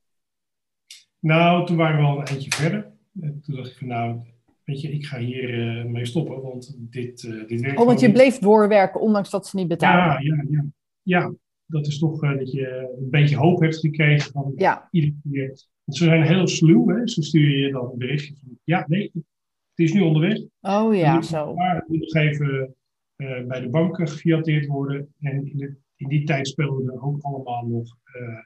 Nou, 1.20 1.66
toen 1.66 1.78
waren 1.78 1.98
we 1.98 2.04
al 2.04 2.20
een 2.20 2.26
eindje 2.26 2.52
verder. 2.52 2.92
En 3.22 3.42
toen 3.42 3.56
dacht 3.56 3.72
ik 3.72 3.78
van 3.78 3.88
nou, 3.88 4.20
weet 4.64 4.82
je, 4.82 4.92
ik 4.92 5.06
ga 5.06 5.18
hier 5.18 5.50
uh, 5.50 5.86
mee 5.86 6.06
stoppen, 6.06 6.42
want 6.42 6.76
dit, 6.78 7.24
uh, 7.24 7.48
dit 7.48 7.62
werkt 7.62 7.80
Oh, 7.80 7.86
want 7.86 8.00
je 8.00 8.12
bleef 8.12 8.38
doorwerken, 8.38 9.02
ondanks 9.02 9.30
dat 9.30 9.48
ze 9.48 9.56
niet 9.56 9.68
betalen. 9.68 10.24
Ja, 10.24 10.36
ja, 10.36 10.44
ja. 10.50 10.66
ja 11.04 11.34
dat 11.70 11.88
is 11.88 12.00
toch 12.00 12.24
uh, 12.24 12.38
dat 12.38 12.52
je 12.52 12.96
een 13.00 13.10
beetje 13.10 13.36
hoop 13.36 13.60
hebt 13.60 13.78
gekregen 13.78 14.32
van 14.32 14.54
ja. 14.56 14.88
iedere 14.92 15.16
keer. 15.32 15.48
Want 15.84 15.98
ze 15.98 16.04
zijn 16.04 16.24
heel 16.24 16.48
sluw, 16.48 16.88
hè. 16.88 17.08
Ze 17.08 17.24
sturen 17.24 17.58
je 17.58 17.72
dan 17.72 17.92
een 17.92 17.98
berichtje 17.98 18.36
van, 18.36 18.60
ja, 18.64 18.86
nee, 18.88 19.12
het 19.14 19.88
is 19.88 19.94
nu 19.94 20.02
onderweg. 20.02 20.42
Oh 20.62 20.96
ja, 20.96 21.22
zo. 21.22 21.54
Maar 21.54 21.76
het 21.76 21.88
moet 21.88 22.00
nog 22.00 22.14
even 22.14 22.76
uh, 23.18 23.46
bij 23.46 23.60
de 23.60 23.70
banken 23.70 24.08
gefiateerd 24.08 24.66
worden. 24.66 25.14
En 25.20 25.48
in, 25.52 25.58
de, 25.58 25.76
in 25.96 26.08
die 26.08 26.24
tijd 26.24 26.48
speelden 26.48 26.94
er 26.94 27.04
ook 27.04 27.22
allemaal 27.22 27.68
nog 27.68 27.98
uh, 28.16 28.38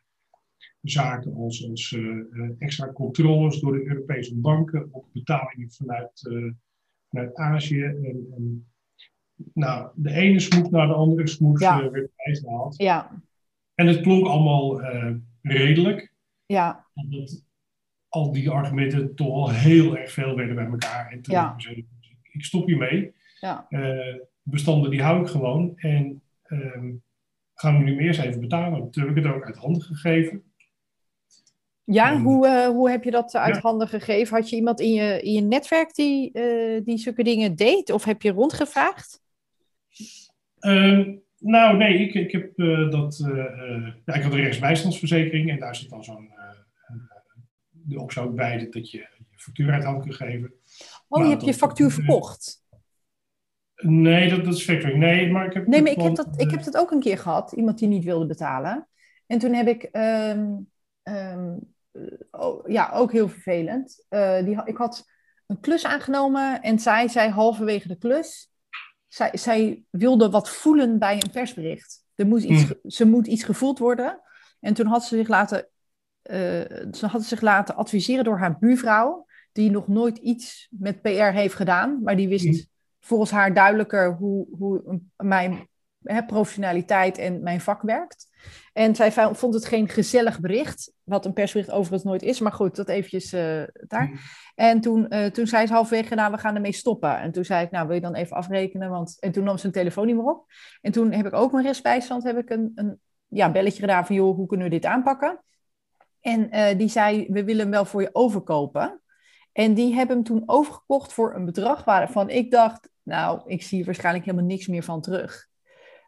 zaken 0.81 1.33
als, 1.33 1.69
als 1.69 1.97
extra 2.57 2.91
controles 2.91 3.59
door 3.59 3.73
de 3.73 3.87
Europese 3.87 4.35
banken 4.35 4.87
op 4.91 5.05
betalingen 5.13 5.71
vanuit, 5.71 6.29
vanuit 7.09 7.35
Azië. 7.35 7.83
En, 7.83 8.27
en, 8.35 8.72
nou, 9.53 9.89
de 9.95 10.11
ene 10.11 10.39
smoek 10.39 10.71
naar 10.71 10.87
de 10.87 10.93
andere 10.93 11.27
smoek 11.27 11.59
ja. 11.59 11.89
werd 11.89 12.09
bijgehaald. 12.15 12.77
Ja. 12.77 13.21
En 13.75 13.87
het 13.87 14.01
klonk 14.01 14.27
allemaal 14.27 14.81
redelijk. 15.41 16.13
Ja. 16.45 16.85
Omdat 16.93 17.43
al 18.07 18.31
die 18.31 18.49
argumenten 18.49 19.15
toch 19.15 19.27
al 19.27 19.49
heel 19.49 19.97
erg 19.97 20.11
veel 20.11 20.35
werden 20.35 20.55
bij 20.55 20.65
elkaar. 20.65 21.11
En 21.11 21.21
toen 21.21 21.33
ja. 21.33 21.53
zei 21.57 21.75
ik, 21.75 21.85
ik 22.31 22.43
stop 22.43 22.67
hiermee. 22.67 23.13
Ja 23.39 23.67
bestanden 24.43 24.91
die 24.91 25.01
hou 25.01 25.21
ik 25.21 25.27
gewoon. 25.27 25.73
En 25.75 26.21
um, 26.47 27.03
gaan 27.53 27.77
we 27.77 27.83
nu 27.83 27.95
meer 27.95 28.07
eens 28.07 28.17
even 28.17 28.41
betalen. 28.41 28.91
Toen 28.91 29.07
heb 29.07 29.17
ik 29.17 29.23
het 29.23 29.33
ook 29.33 29.45
uit 29.45 29.57
handen 29.57 29.81
gegeven. 29.81 30.43
Ja, 31.83 32.11
en, 32.11 32.21
hoe, 32.21 32.47
uh, 32.47 32.67
hoe 32.67 32.89
heb 32.89 33.03
je 33.03 33.11
dat 33.11 33.35
uit 33.35 33.55
ja. 33.55 33.61
handen 33.61 33.87
gegeven? 33.87 34.35
Had 34.35 34.49
je 34.49 34.55
iemand 34.55 34.79
in 34.79 34.93
je, 34.93 35.21
in 35.21 35.31
je 35.31 35.41
netwerk 35.41 35.95
die, 35.95 36.29
uh, 36.33 36.81
die 36.85 36.97
zulke 36.97 37.23
dingen 37.23 37.55
deed? 37.55 37.91
Of 37.91 38.03
heb 38.03 38.21
je 38.21 38.31
rondgevraagd? 38.31 39.21
Um, 40.59 41.21
Nou, 41.39 41.77
nee, 41.77 41.97
ik, 41.97 42.13
ik 42.13 42.31
heb 42.31 42.57
dat. 42.91 43.17
ja, 44.05 44.13
ik 44.13 44.21
had 44.21 44.33
een 44.33 44.41
rechtsbijstandsverzekering 44.41 45.49
en 45.49 45.59
daar 45.59 45.75
zit 45.75 45.89
dan 45.89 46.03
zo'n. 46.03 46.29
de 47.69 47.99
optie 47.99 48.21
ook 48.21 48.35
bij 48.35 48.69
dat 48.69 48.91
je 48.91 48.97
je 48.97 49.07
factuur 49.35 49.71
uit 49.71 49.83
hand 49.83 50.01
kunt 50.01 50.15
geven. 50.15 50.53
Oh, 51.07 51.23
je 51.23 51.29
hebt 51.29 51.45
je 51.45 51.53
factuur 51.53 51.91
verkocht? 51.91 52.63
Nee, 53.75 54.29
dat, 54.29 54.45
dat 54.45 54.53
is 54.53 54.63
factoring. 54.63 54.99
Nee, 54.99 55.31
maar 55.31 55.45
ik 55.45 55.53
heb. 55.53 55.67
Nee, 55.67 55.81
maar 55.81 55.91
ik 55.91 56.01
heb, 56.01 56.15
dat, 56.15 56.41
ik 56.41 56.51
heb 56.51 56.63
dat 56.63 56.77
ook 56.77 56.91
een 56.91 56.99
keer 56.99 57.17
gehad. 57.17 57.51
Iemand 57.51 57.79
die 57.79 57.87
niet 57.87 58.03
wilde 58.03 58.25
betalen. 58.25 58.87
En 59.27 59.39
toen 59.39 59.53
heb 59.53 59.67
ik. 59.67 59.83
Ehm, 59.83 60.51
ehm, 61.03 61.55
oh, 62.31 62.67
ja, 62.67 62.91
ook 62.93 63.11
heel 63.11 63.29
vervelend. 63.29 64.05
Uh, 64.09 64.43
die, 64.43 64.61
ik 64.65 64.77
had 64.77 65.05
een 65.47 65.59
klus 65.59 65.85
aangenomen 65.85 66.61
en 66.61 66.79
zij 66.79 67.07
zei 67.07 67.29
halverwege 67.29 67.87
de 67.87 67.97
klus. 67.97 68.52
Zij, 69.13 69.29
zij 69.33 69.83
wilde 69.89 70.29
wat 70.29 70.49
voelen 70.49 70.99
bij 70.99 71.13
een 71.13 71.31
persbericht. 71.31 72.05
Er 72.15 72.25
iets, 72.43 72.63
hmm. 72.63 72.91
Ze 72.91 73.05
moet 73.05 73.27
iets 73.27 73.43
gevoeld 73.43 73.79
worden. 73.79 74.21
En 74.59 74.73
toen 74.73 74.85
had 74.85 75.03
ze 75.03 75.17
zich 75.17 75.27
laten, 75.27 75.67
uh, 76.23 76.37
ze 76.91 77.07
had 77.07 77.23
zich 77.23 77.41
laten 77.41 77.75
adviseren 77.75 78.23
door 78.23 78.37
haar 78.37 78.59
buurvrouw, 78.59 79.25
die 79.51 79.71
nog 79.71 79.87
nooit 79.87 80.17
iets 80.17 80.67
met 80.71 81.01
PR 81.01 81.09
heeft 81.09 81.53
gedaan, 81.53 82.01
maar 82.03 82.15
die 82.15 82.27
wist 82.27 82.45
hmm. 82.45 82.65
volgens 82.99 83.31
haar 83.31 83.53
duidelijker 83.53 84.13
hoe, 84.15 84.47
hoe 84.57 85.01
mijn 85.15 85.67
hè, 86.03 86.25
professionaliteit 86.25 87.17
en 87.17 87.43
mijn 87.43 87.61
vak 87.61 87.81
werkt. 87.81 88.27
En 88.73 88.95
zij 88.95 89.11
vond 89.11 89.53
het 89.53 89.65
geen 89.65 89.89
gezellig 89.89 90.39
bericht, 90.39 90.93
wat 91.03 91.25
een 91.25 91.33
persbericht 91.33 91.71
overigens 91.71 92.03
nooit 92.03 92.21
is, 92.21 92.39
maar 92.39 92.51
goed, 92.51 92.75
dat 92.75 92.89
eventjes 92.89 93.33
uh, 93.33 93.63
daar. 93.87 94.07
Mm. 94.07 94.17
En 94.55 94.81
toen, 94.81 95.05
uh, 95.09 95.25
toen 95.25 95.47
zei 95.47 95.67
ze 95.67 95.73
halverwege, 95.73 96.15
nou, 96.15 96.31
we 96.31 96.37
gaan 96.37 96.55
ermee 96.55 96.71
stoppen. 96.71 97.19
En 97.19 97.31
toen 97.31 97.45
zei 97.45 97.65
ik, 97.65 97.71
nou, 97.71 97.85
wil 97.87 97.95
je 97.95 98.01
dan 98.01 98.15
even 98.15 98.35
afrekenen? 98.35 98.89
Want... 98.89 99.17
En 99.19 99.31
toen 99.31 99.43
nam 99.43 99.57
ze 99.57 99.65
een 99.65 99.71
telefoon 99.71 100.05
niet 100.05 100.15
meer 100.15 100.25
op. 100.25 100.45
En 100.81 100.91
toen 100.91 101.11
heb 101.11 101.25
ik 101.25 101.33
ook 101.33 101.51
mijn 101.51 101.65
restbijstand, 101.65 102.23
heb 102.23 102.37
ik 102.37 102.49
een, 102.49 102.71
een 102.75 102.99
ja, 103.27 103.51
belletje 103.51 103.79
gedaan 103.79 104.05
van, 104.05 104.15
joh, 104.15 104.35
hoe 104.35 104.47
kunnen 104.47 104.67
we 104.67 104.73
dit 104.73 104.85
aanpakken? 104.85 105.43
En 106.21 106.55
uh, 106.55 106.77
die 106.77 106.89
zei, 106.89 107.27
we 107.29 107.43
willen 107.43 107.61
hem 107.61 107.71
wel 107.71 107.85
voor 107.85 108.01
je 108.01 108.09
overkopen. 108.11 109.01
En 109.51 109.73
die 109.73 109.93
hebben 109.93 110.15
hem 110.15 110.25
toen 110.25 110.43
overgekocht 110.45 111.13
voor 111.13 111.35
een 111.35 111.45
bedrag 111.45 111.83
waarvan 111.83 112.29
ik 112.29 112.51
dacht, 112.51 112.89
nou, 113.03 113.41
ik 113.45 113.63
zie 113.63 113.85
waarschijnlijk 113.85 114.25
helemaal 114.25 114.45
niks 114.45 114.67
meer 114.67 114.83
van 114.83 115.01
terug. 115.01 115.47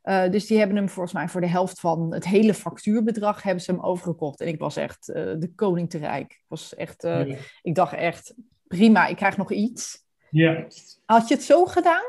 Uh, 0.06 0.30
dus 0.30 0.46
die 0.46 0.58
hebben 0.58 0.76
hem 0.76 0.90
volgens 0.90 1.14
mij 1.14 1.28
voor 1.28 1.42
de 1.42 1.48
helft 1.48 1.80
van 1.80 2.14
het 2.14 2.28
hele 2.28 2.54
factuurbedrag 2.54 3.44
hebben 3.44 3.64
ze 3.64 3.72
hem 3.72 3.82
overgekocht. 3.82 4.42
En 4.42 4.48
ik 4.48 4.60
was 4.60 4.78
echt 4.78 5.10
uh, 5.10 5.16
de 5.16 5.52
koning 5.56 5.90
te 5.90 5.98
rijk. 5.98 6.32
Ik, 6.32 6.44
was 6.48 6.76
echt, 6.76 7.04
uh, 7.04 7.28
ja. 7.28 7.36
ik 7.62 7.76
dacht 7.76 7.94
echt, 7.94 8.36
prima, 8.68 9.08
ik 9.08 9.16
krijg 9.16 9.38
nog 9.38 9.52
iets. 9.52 10.04
Ja. 10.30 10.66
Had 11.06 11.28
je 11.28 11.36
het 11.36 11.44
zo 11.44 11.66
gedaan? 11.66 12.04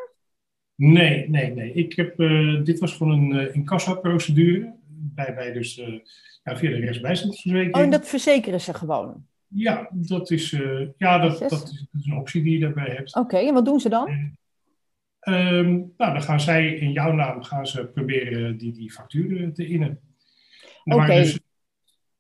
Nee, 0.75 1.31
nee, 1.31 1.55
nee. 1.55 1.73
Ik 1.73 1.97
heb, 1.97 2.17
dit 2.65 2.79
was 2.79 2.93
gewoon 2.93 3.31
een 3.31 3.55
incassa-procedure. 3.55 4.75
Bij, 4.89 5.35
bij 5.35 5.53
dus 5.53 5.75
ja, 6.45 6.57
via 6.57 6.71
de 6.71 6.77
rechtsbijstandsverzekering. 6.77 7.75
Oh, 7.75 7.81
en 7.81 7.91
dat 7.91 8.09
verzekeren 8.09 8.61
ze 8.61 8.75
gewoon? 8.75 9.27
Ja, 9.47 9.89
dat 9.93 10.31
is, 10.31 10.51
ja, 10.97 11.19
dat, 11.19 11.39
dat, 11.39 11.53
is, 11.53 11.59
dat, 11.59 11.87
is, 11.93 12.07
een 12.07 12.17
optie 12.17 12.43
die 12.43 12.53
je 12.53 12.59
daarbij 12.59 12.95
hebt. 12.95 13.15
Oké, 13.15 13.37
en 13.37 13.55
wat 13.55 13.65
doen 13.65 13.81
ze 13.81 13.89
dan? 13.89 14.37
Um, 15.29 15.93
nou, 15.97 16.13
dan 16.13 16.23
gaan 16.23 16.41
zij 16.41 16.75
in 16.75 16.93
jouw 16.93 17.13
naam 17.13 17.43
gaan 17.43 17.67
ze 17.67 17.87
proberen 17.87 18.57
die, 18.59 18.73
die 18.73 18.93
facturen 18.93 19.53
te 19.53 19.67
innen. 19.67 20.01
Oké. 20.85 21.07
Dus, 21.07 21.41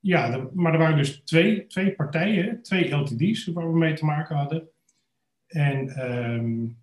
ja, 0.00 0.48
maar 0.54 0.72
er 0.72 0.78
waren 0.78 0.96
dus 0.96 1.20
twee, 1.24 1.66
twee 1.66 1.94
partijen, 1.94 2.62
twee 2.62 2.94
LTD's 2.94 3.46
waar 3.46 3.72
we 3.72 3.78
mee 3.78 3.92
te 3.92 4.04
maken 4.04 4.36
hadden. 4.36 4.68
En 5.46 6.10
um, 6.12 6.78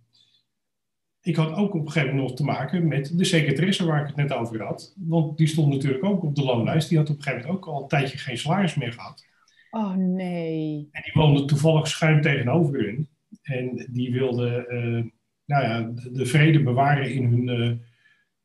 ik 1.22 1.36
had 1.36 1.54
ook 1.54 1.74
op 1.74 1.86
een 1.86 1.92
gegeven 1.92 2.16
moment 2.16 2.28
nog 2.28 2.38
te 2.38 2.44
maken 2.44 2.88
met 2.88 3.18
de 3.18 3.24
secretaresse 3.24 3.86
waar 3.86 4.02
ik 4.02 4.08
het 4.08 4.16
net 4.16 4.34
over 4.34 4.64
had. 4.64 4.94
Want 4.98 5.38
die 5.38 5.48
stond 5.48 5.74
natuurlijk 5.74 6.04
ook 6.04 6.24
op 6.24 6.36
de 6.36 6.44
loonlijst. 6.44 6.90
Die 6.90 6.98
had 6.98 7.10
op 7.10 7.16
een 7.16 7.24
gegeven 7.24 7.46
moment 7.46 7.58
ook 7.58 7.74
al 7.74 7.82
een 7.82 7.88
tijdje 7.88 8.18
geen 8.18 8.38
salaris 8.38 8.76
meer 8.76 8.94
gehad. 8.94 9.26
Oh 9.72 9.96
nee. 9.96 10.88
En 10.92 11.02
die 11.02 11.14
woonde 11.14 11.46
toevallig 11.46 11.88
schuin 11.88 12.22
tegenover 12.22 12.84
hun. 12.84 13.10
En 13.42 13.88
die 13.92 14.12
wilde... 14.12 14.66
Uh, 14.70 15.12
nou 15.46 15.64
ja, 15.64 15.92
de, 16.12 16.26
vrede 16.26 16.64
bewaren 16.64 17.14
in 17.14 17.26
hun 17.26 17.62
uh, 17.62 17.72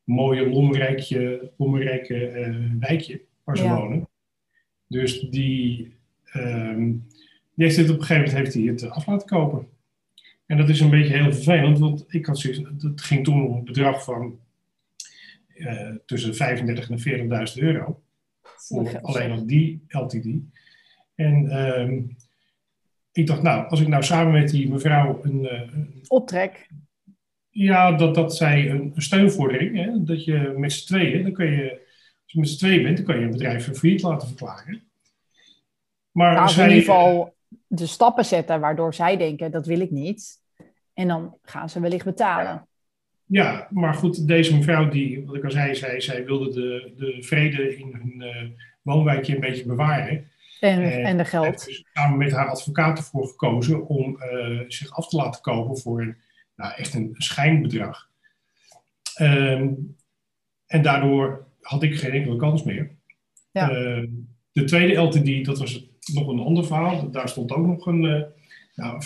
mooie, 0.03 0.49
lomrijkje, 0.49 1.51
lomrijke 1.57 2.31
uh, 2.31 2.71
wijkje 2.79 3.21
waar 3.43 3.57
ze 3.57 3.67
wonen. 3.67 4.07
Dus 4.87 5.19
die, 5.19 5.93
um, 6.33 7.05
die 7.53 7.65
heeft 7.65 7.77
het 7.77 7.89
op 7.89 7.99
een 7.99 8.03
gegeven 8.03 8.23
moment 8.25 8.37
heeft 8.37 8.53
hij 8.53 8.63
het 8.63 8.89
af 8.89 9.05
laten 9.05 9.27
kopen. 9.27 9.67
En 10.45 10.57
dat 10.57 10.69
is 10.69 10.79
een 10.79 10.89
beetje 10.89 11.17
heel 11.17 11.33
vervelend, 11.33 11.79
want 11.79 12.05
ik 12.07 12.25
had 12.25 12.39
zoiets, 12.39 12.61
het 12.81 13.01
ging 13.01 13.23
toen 13.23 13.47
om 13.47 13.55
een 13.55 13.63
bedrag 13.63 14.03
van 14.03 14.39
uh, 15.55 15.95
tussen 16.05 16.35
35 16.35 16.89
en 16.89 17.47
40.000 17.57 17.63
euro. 17.63 18.01
Voor 18.41 18.99
alleen 19.01 19.29
nog 19.29 19.43
die 19.43 19.85
LTD. 19.87 20.27
En 21.15 21.57
um, 21.81 22.15
ik 23.11 23.27
dacht, 23.27 23.41
nou, 23.41 23.67
als 23.67 23.81
ik 23.81 23.87
nou 23.87 24.03
samen 24.03 24.33
met 24.33 24.49
die 24.49 24.69
mevrouw 24.69 25.19
een, 25.23 25.53
een 25.53 26.03
optrek 26.07 26.69
ja, 27.63 27.91
dat, 27.91 28.15
dat 28.15 28.35
zij 28.35 28.69
een, 28.69 28.93
steunvordering, 28.95 29.75
hè, 29.75 30.03
dat 30.03 30.23
je 30.23 30.53
met 30.57 30.73
z'n 30.73 30.85
tweeën, 30.85 31.23
dan 31.23 31.31
kun 31.31 31.51
je, 31.51 31.71
als 32.23 32.31
je 32.31 32.39
met 32.39 32.49
z'n 32.49 32.57
tweeën 32.57 32.83
bent, 32.83 32.97
dan 32.97 33.05
kan 33.05 33.19
je 33.19 33.21
een 33.21 33.31
bedrijf 33.31 33.77
failliet 33.77 34.01
laten 34.01 34.27
verklaren. 34.27 34.81
Maar 36.11 36.33
nou, 36.33 36.49
zij, 36.49 36.63
in 36.63 36.69
ieder 36.69 36.85
geval 36.85 37.35
de 37.67 37.85
stappen 37.85 38.25
zetten 38.25 38.59
waardoor 38.59 38.93
zij 38.93 39.17
denken, 39.17 39.51
dat 39.51 39.65
wil 39.65 39.79
ik 39.79 39.91
niet. 39.91 40.41
En 40.93 41.07
dan 41.07 41.37
gaan 41.41 41.69
ze 41.69 41.79
wellicht 41.79 42.05
betalen. 42.05 42.67
Ja, 43.25 43.67
maar 43.69 43.93
goed, 43.93 44.27
deze 44.27 44.55
mevrouw 44.55 44.89
die, 44.89 45.25
wat 45.25 45.35
ik 45.35 45.43
al 45.43 45.51
zei, 45.51 45.75
zij, 45.75 46.01
zij 46.01 46.25
wilde 46.25 46.49
de, 46.53 46.93
de 46.97 47.23
vrede 47.23 47.77
in 47.77 47.89
hun 47.91 48.13
uh, 48.17 48.49
woonwijkje 48.81 49.33
een 49.33 49.41
beetje 49.41 49.65
bewaren. 49.65 50.27
En, 50.59 50.81
en, 50.81 51.03
en 51.03 51.17
de 51.17 51.25
geld. 51.25 51.65
Dus 51.65 51.85
samen 51.93 52.17
met 52.17 52.31
haar 52.31 52.49
advocaat 52.49 52.97
ervoor 52.97 53.27
gekozen 53.27 53.87
om 53.87 54.17
uh, 54.33 54.59
zich 54.67 54.91
af 54.91 55.07
te 55.07 55.15
laten 55.15 55.41
kopen 55.41 55.77
voor 55.77 56.15
nou, 56.59 56.73
echt 56.75 56.93
een 56.93 57.15
schijnbedrag. 57.17 58.09
Um, 59.21 59.95
en 60.65 60.81
daardoor 60.81 61.47
had 61.61 61.83
ik 61.83 61.99
geen 61.99 62.11
enkele 62.11 62.35
kans 62.35 62.63
meer. 62.63 62.91
Ja. 63.51 63.71
Uh, 63.71 64.07
de 64.51 64.63
tweede 64.63 64.95
LTD, 64.95 65.45
dat 65.45 65.59
was 65.59 65.89
nog 66.13 66.27
een 66.27 66.39
ander 66.39 66.65
verhaal. 66.65 67.11
Daar 67.11 67.29
stond 67.29 67.51
ook 67.51 67.65
nog 67.65 67.85
een 67.85 68.03
uh, 68.03 68.23
nou, 68.75 69.03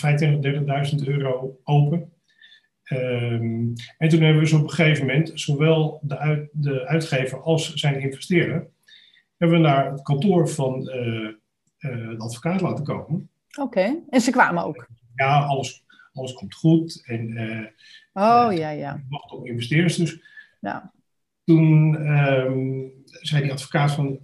25.000, 0.90 1.00
30.000 1.00 1.08
euro 1.08 1.60
open. 1.64 2.12
Um, 2.92 3.72
en 3.98 4.08
toen 4.08 4.20
hebben 4.20 4.34
we 4.34 4.48
dus 4.48 4.52
op 4.52 4.62
een 4.62 4.70
gegeven 4.70 5.06
moment, 5.06 5.30
zowel 5.34 6.00
de, 6.02 6.18
uit, 6.18 6.48
de 6.52 6.86
uitgever 6.86 7.42
als 7.42 7.74
zijn 7.74 8.00
investeerder, 8.00 8.68
hebben 9.36 9.56
we 9.58 9.68
naar 9.68 9.90
het 9.92 10.02
kantoor 10.02 10.48
van 10.48 10.78
uh, 10.78 11.28
de 11.78 12.14
advocaat 12.18 12.60
laten 12.60 12.84
komen. 12.84 13.30
Oké, 13.60 14.02
en 14.08 14.20
ze 14.20 14.30
kwamen 14.30 14.64
ook? 14.64 14.88
Ja, 15.14 15.44
alles 15.44 15.83
alles 16.14 16.32
komt 16.32 16.54
goed. 16.54 17.02
En, 17.06 17.30
uh, 17.30 17.66
oh, 18.12 18.52
ja, 18.56 18.70
ja. 18.70 19.04
wacht 19.08 19.32
op 19.32 19.46
investeerders. 19.46 19.96
Dus 19.96 20.20
ja. 20.60 20.92
toen 21.44 21.94
um, 22.16 22.92
zei 23.04 23.42
die 23.42 23.52
advocaat 23.52 23.92
van, 23.92 24.18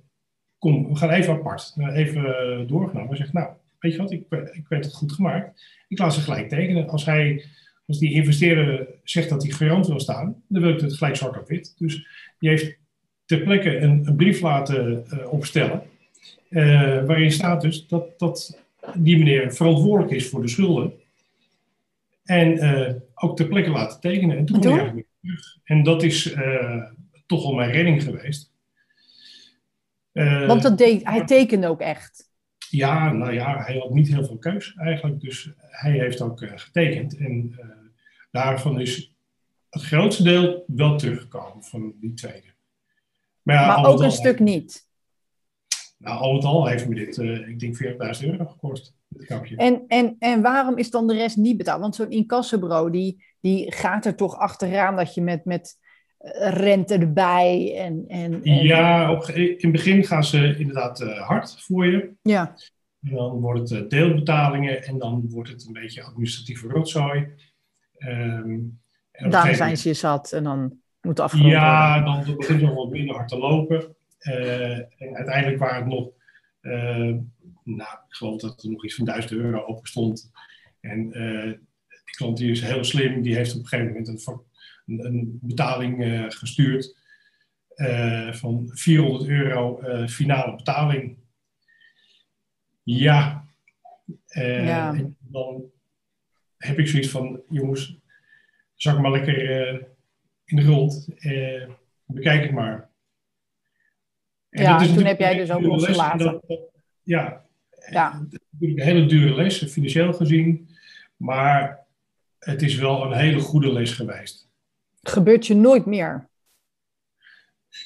kom, 0.59 0.89
we 0.89 0.97
gaan 0.97 1.11
even 1.11 1.35
apart. 1.35 1.75
Even 1.93 2.23
doorgenomen. 2.67 3.09
Hij 3.09 3.17
zegt, 3.17 3.33
nou, 3.33 3.49
weet 3.79 3.93
je 3.93 3.99
wat, 3.99 4.11
ik, 4.11 4.25
ik 4.53 4.69
weet 4.69 4.85
het 4.85 4.95
goed 4.95 5.13
gemaakt. 5.13 5.65
Ik 5.89 5.99
laat 5.99 6.15
ze 6.15 6.21
gelijk 6.21 6.49
tekenen. 6.49 6.89
Als 6.89 7.05
hij... 7.05 7.45
Als 7.87 7.99
die 7.99 8.13
investeerder 8.13 8.89
zegt 9.05 9.29
dat 9.29 9.43
hij 9.43 9.53
garant 9.53 9.87
wil 9.87 10.01
staan, 10.01 10.43
dan 10.49 10.63
wil 10.63 10.73
ik 10.73 10.81
het 10.81 10.97
gelijk 10.97 11.17
zwart 11.17 11.39
op 11.39 11.49
wit. 11.49 11.75
Dus 11.79 12.07
die 12.39 12.49
heeft 12.49 12.77
ter 13.25 13.41
plekke 13.41 13.79
een, 13.79 14.07
een 14.07 14.17
brief 14.17 14.41
laten 14.41 15.05
uh, 15.13 15.33
opstellen. 15.33 15.83
Uh, 16.51 17.05
waarin 17.05 17.33
staat 17.33 17.61
dus 17.61 17.87
dat, 17.87 18.19
dat 18.19 18.63
die 18.95 19.19
meneer 19.19 19.55
verantwoordelijk 19.55 20.13
is 20.13 20.29
voor 20.29 20.43
de 20.43 20.49
schulden. 20.49 20.93
En 22.31 22.65
uh, 22.65 22.95
ook 23.15 23.37
ter 23.37 23.49
plekke 23.49 23.71
laten 23.71 24.01
tekenen. 24.01 24.37
En 24.37 24.45
toen, 24.45 24.61
kwam 24.61 24.95
weer 24.95 25.07
terug. 25.21 25.59
En 25.65 25.83
dat 25.83 26.03
is 26.03 26.35
uh, 26.35 26.85
toch 27.27 27.45
al 27.45 27.55
mijn 27.55 27.71
redding 27.71 28.03
geweest. 28.03 28.53
Uh, 30.13 30.47
Want 30.47 30.63
dat 30.63 30.79
deed, 30.79 31.05
hij 31.05 31.25
tekende 31.25 31.69
ook 31.69 31.81
echt? 31.81 32.31
Ja, 32.69 33.13
nou 33.13 33.33
ja, 33.33 33.63
hij 33.63 33.79
had 33.79 33.91
niet 33.91 34.09
heel 34.09 34.25
veel 34.25 34.39
keus 34.39 34.75
eigenlijk. 34.75 35.21
Dus 35.21 35.53
hij 35.59 35.91
heeft 35.93 36.21
ook 36.21 36.43
getekend. 36.55 37.17
En 37.17 37.59
daarvan 38.31 38.81
is 38.81 39.15
het 39.71 39.83
grootste 39.83 40.23
deel 40.23 40.65
wel 40.67 40.97
teruggekomen 40.99 41.65
van 41.65 41.95
die 42.01 42.15
tweede. 42.15 42.49
Maar, 43.43 43.55
ja, 43.55 43.67
maar 43.67 43.91
ook 43.91 44.03
een 44.03 44.13
stuk 44.13 44.39
niet? 44.39 44.89
Nou, 45.99 46.19
al 46.19 46.35
met 46.35 46.45
al 46.45 46.67
heeft 46.67 46.89
me 46.89 46.95
dit, 46.95 47.19
ik 47.49 47.61
denk, 47.61 47.77
40.000 48.23 48.31
euro 48.31 48.47
gekost. 48.47 48.99
En, 49.57 49.85
en, 49.87 50.17
en 50.19 50.43
waarom 50.43 50.79
is 50.79 50.91
dan 50.91 51.07
de 51.07 51.15
rest 51.15 51.37
niet 51.37 51.57
betaald? 51.57 51.81
Want 51.81 51.95
zo'n 51.95 52.11
incassobureau, 52.11 52.91
die, 52.91 53.25
die 53.41 53.73
gaat 53.73 54.07
er 54.07 54.15
toch 54.15 54.37
achteraan 54.37 54.97
dat 54.97 55.15
je 55.15 55.21
met, 55.23 55.45
met 55.45 55.79
eh, 56.19 56.53
rente 56.53 56.95
erbij 56.99 57.75
en... 57.77 58.05
en, 58.09 58.41
en... 58.43 58.63
Ja, 58.63 59.13
op, 59.13 59.25
in 59.29 59.57
het 59.61 59.73
begin 59.73 60.05
gaan 60.05 60.25
ze 60.25 60.57
inderdaad 60.59 61.01
uh, 61.01 61.21
hard 61.21 61.63
voor 61.63 61.87
je. 61.87 62.13
Ja. 62.23 62.55
En 63.03 63.15
dan 63.15 63.41
wordt 63.41 63.71
het 63.71 63.83
uh, 63.83 63.89
deelbetalingen 63.89 64.85
en 64.85 64.99
dan 64.99 65.29
wordt 65.29 65.51
het 65.51 65.67
een 65.67 65.73
beetje 65.73 66.03
administratieve 66.03 66.69
rotzooi. 66.69 67.29
Um, 67.99 68.81
Daar 69.29 69.55
zijn 69.55 69.77
ze 69.77 69.89
je 69.89 69.95
zat 69.95 70.33
en 70.33 70.45
dan... 70.45 70.79
moet 71.01 71.21
afgerond 71.21 71.51
ja, 71.51 72.01
dan 72.01 72.37
begint 72.37 72.61
het 72.61 72.75
wat 72.75 72.91
minder 72.91 73.15
hard 73.15 73.29
te 73.29 73.39
lopen. 73.39 73.97
en 74.19 75.17
uiteindelijk 75.17 75.59
waren 75.59 75.77
het 75.77 75.87
nog, 75.87 76.11
nou, 77.77 77.99
ik 78.09 78.15
geloof 78.15 78.41
dat 78.41 78.63
er 78.63 78.71
nog 78.71 78.85
iets 78.85 78.95
van 78.95 79.05
1000 79.05 79.33
euro 79.33 79.65
open 79.65 79.89
stond. 79.89 80.31
En 80.81 81.11
die 81.89 82.15
klant 82.17 82.37
die 82.39 82.51
is 82.51 82.61
heel 82.61 82.85
slim, 82.85 83.23
die 83.23 83.35
heeft 83.35 83.55
op 83.55 83.61
een 83.61 83.67
gegeven 83.67 83.93
moment 83.93 84.09
een, 84.09 84.43
een, 84.87 85.05
een 85.05 85.39
betaling 85.43 86.25
gestuurd 86.29 86.99
van 88.31 88.71
400 88.73 89.29
euro 89.29 89.81
finale 90.07 90.57
betaling. 90.57 91.17
Ja. 92.83 93.45
ja. 94.27 94.97
dan 95.19 95.71
heb 96.61 96.79
ik 96.79 96.89
zoiets 96.89 97.09
van, 97.09 97.43
jongens, 97.49 97.99
zak 98.75 99.01
maar 99.01 99.11
lekker 99.11 99.51
uh, 99.75 99.83
in 100.45 100.57
de 100.57 100.63
grond. 100.63 101.09
Uh, 101.19 101.69
bekijk 102.05 102.43
het 102.43 102.53
maar. 102.53 102.89
En 104.51 104.63
ja, 104.63 104.79
toen 104.79 105.05
heb 105.05 105.19
jij 105.19 105.35
dus 105.35 105.51
ook 105.51 105.63
losgelaten. 105.63 106.41
ja, 107.03 107.45
ja. 107.91 108.27
natuurlijk 108.51 108.81
een 108.81 108.87
hele 108.87 109.07
dure 109.07 109.35
les, 109.35 109.65
financieel 109.65 110.13
gezien. 110.13 110.69
Maar 111.17 111.79
het 112.39 112.63
is 112.63 112.75
wel 112.75 113.05
een 113.05 113.19
hele 113.19 113.41
goede 113.41 113.73
les 113.73 113.93
geweest. 113.93 114.49
Gebeurt 115.03 115.47
je 115.47 115.55
nooit 115.55 115.87
meer? 115.87 116.29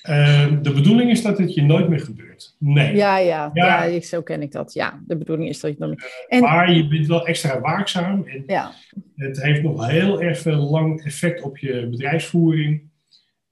Ehm, 0.02 0.62
de 0.62 0.72
bedoeling 0.72 1.10
is 1.10 1.22
dat 1.22 1.38
het 1.38 1.54
je 1.54 1.62
nooit 1.62 1.88
meer 1.88 2.00
gebeurt. 2.00 2.56
Nee. 2.58 2.96
Ja, 2.96 3.18
ja, 3.18 3.50
ja. 3.54 3.84
ja 3.84 4.00
zo 4.00 4.22
ken 4.22 4.42
ik 4.42 4.52
dat. 4.52 4.72
Ja, 4.72 5.02
de 5.06 5.16
bedoeling 5.16 5.48
is 5.48 5.60
dat 5.60 5.70
je 5.70 5.76
het 5.76 5.86
nooit 5.86 5.98
meer... 5.98 6.24
En... 6.28 6.40
Maar 6.40 6.72
je 6.72 6.88
bent 6.88 7.06
wel 7.06 7.26
extra 7.26 7.60
waakzaam. 7.60 8.24
En 8.26 8.42
ja. 8.46 8.72
Het 9.16 9.42
heeft 9.42 9.62
nog 9.62 9.86
heel 9.86 10.22
erg 10.22 10.38
veel 10.38 10.70
lang 10.70 11.04
effect 11.04 11.42
op 11.42 11.58
je 11.58 11.88
bedrijfsvoering. 11.90 12.82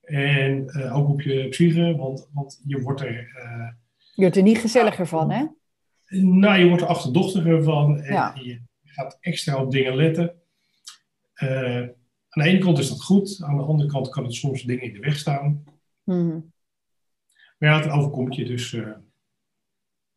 En 0.01 0.63
uh, 0.67 0.97
ook 0.97 1.09
op 1.09 1.21
je 1.21 1.47
psyche, 1.49 1.95
want, 1.95 2.29
want 2.33 2.61
je 2.65 2.81
wordt 2.81 3.01
er... 3.01 3.31
Uh, 3.37 3.67
je 3.97 4.21
wordt 4.21 4.37
er 4.37 4.43
niet 4.43 4.57
gezelliger 4.57 5.07
van, 5.07 5.31
hè? 5.31 5.45
Nou, 6.21 6.59
je 6.59 6.67
wordt 6.67 6.81
er 6.81 6.87
achterdochtiger 6.87 7.63
van. 7.63 7.99
En 7.99 8.13
ja. 8.13 8.33
je 8.35 8.61
gaat 8.83 9.17
extra 9.19 9.63
op 9.63 9.71
dingen 9.71 9.95
letten. 9.95 10.41
Uh, 11.43 11.81
aan 12.29 12.43
de 12.43 12.49
ene 12.49 12.57
kant 12.57 12.77
is 12.77 12.89
dat 12.89 13.03
goed. 13.03 13.41
Aan 13.43 13.57
de 13.57 13.63
andere 13.63 13.89
kant 13.89 14.09
kan 14.09 14.23
het 14.23 14.33
soms 14.33 14.63
dingen 14.63 14.83
in 14.83 14.93
de 14.93 14.99
weg 14.99 15.17
staan. 15.17 15.63
Mm. 16.03 16.53
Maar 17.57 17.69
ja, 17.69 17.79
het 17.79 17.89
overkomt 17.89 18.35
je 18.35 18.45
dus. 18.45 18.71
Uh... 18.71 18.91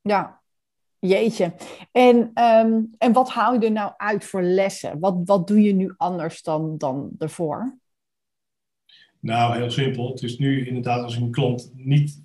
Ja, 0.01 0.43
jeetje. 0.99 1.55
En, 1.93 2.17
um, 2.43 2.95
en 2.99 3.13
wat 3.13 3.31
haal 3.31 3.55
je 3.55 3.67
er 3.67 3.73
nou 3.73 3.93
uit 3.97 4.25
voor 4.25 4.43
lessen? 4.43 4.99
Wat, 4.99 5.21
wat 5.25 5.47
doe 5.47 5.61
je 5.61 5.73
nu 5.73 5.95
anders 5.97 6.43
dan, 6.43 6.79
dan 6.79 7.11
ervoor? 7.19 7.79
Nou, 9.21 9.57
heel 9.57 9.71
simpel. 9.71 10.11
Het 10.11 10.23
is 10.23 10.39
nu 10.39 10.67
inderdaad 10.67 11.03
als 11.03 11.17
een 11.17 11.31
klant 11.31 11.71
niet, 11.75 12.25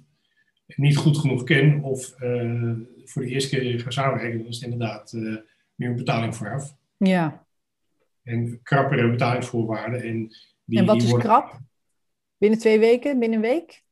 niet 0.76 0.98
goed 0.98 1.18
genoeg 1.18 1.44
ken 1.44 1.84
of 1.84 2.16
uh, 2.20 2.72
voor 3.06 3.22
de 3.22 3.28
eerste 3.28 3.58
keer 3.58 3.80
ga 3.80 3.90
samenwerken, 3.90 4.38
dan 4.38 4.48
is 4.48 4.56
het 4.56 4.72
inderdaad 4.72 5.14
uh, 5.14 5.38
meer 5.76 5.90
een 5.90 5.96
betaling 5.96 6.36
vooraf. 6.36 6.76
Ja. 6.98 7.46
En 8.24 8.60
krappere 8.64 9.10
betalingsvoorwaarden. 9.10 10.02
En, 10.02 10.36
die, 10.66 10.80
en 10.80 10.86
wat 10.86 11.02
is 11.02 11.14
krap? 11.14 11.60
Binnen 12.38 12.60
twee 12.60 12.80
weken? 12.80 13.20
Binnen 13.20 13.44
een 13.44 13.50
week? 13.50 13.84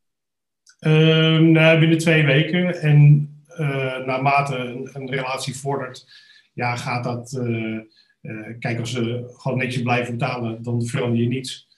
Uh, 0.80 1.40
nou, 1.40 1.80
binnen 1.80 1.98
twee 1.98 2.26
weken. 2.26 2.82
En 2.82 3.30
uh, 3.60 4.06
naarmate 4.06 4.56
een, 4.56 4.90
een, 4.94 5.10
relatie 5.10 5.56
vordert, 5.56 6.08
ja, 6.54 6.76
gaat 6.76 7.04
dat. 7.04 7.42
Kijk, 8.60 8.80
als 8.80 8.92
ze 8.92 9.34
gewoon 9.38 9.58
netjes 9.58 9.82
blijven 9.82 10.18
betalen, 10.18 10.64
dan 10.64 10.86
verander 10.86 11.20
je 11.20 11.28
niets. 11.28 11.69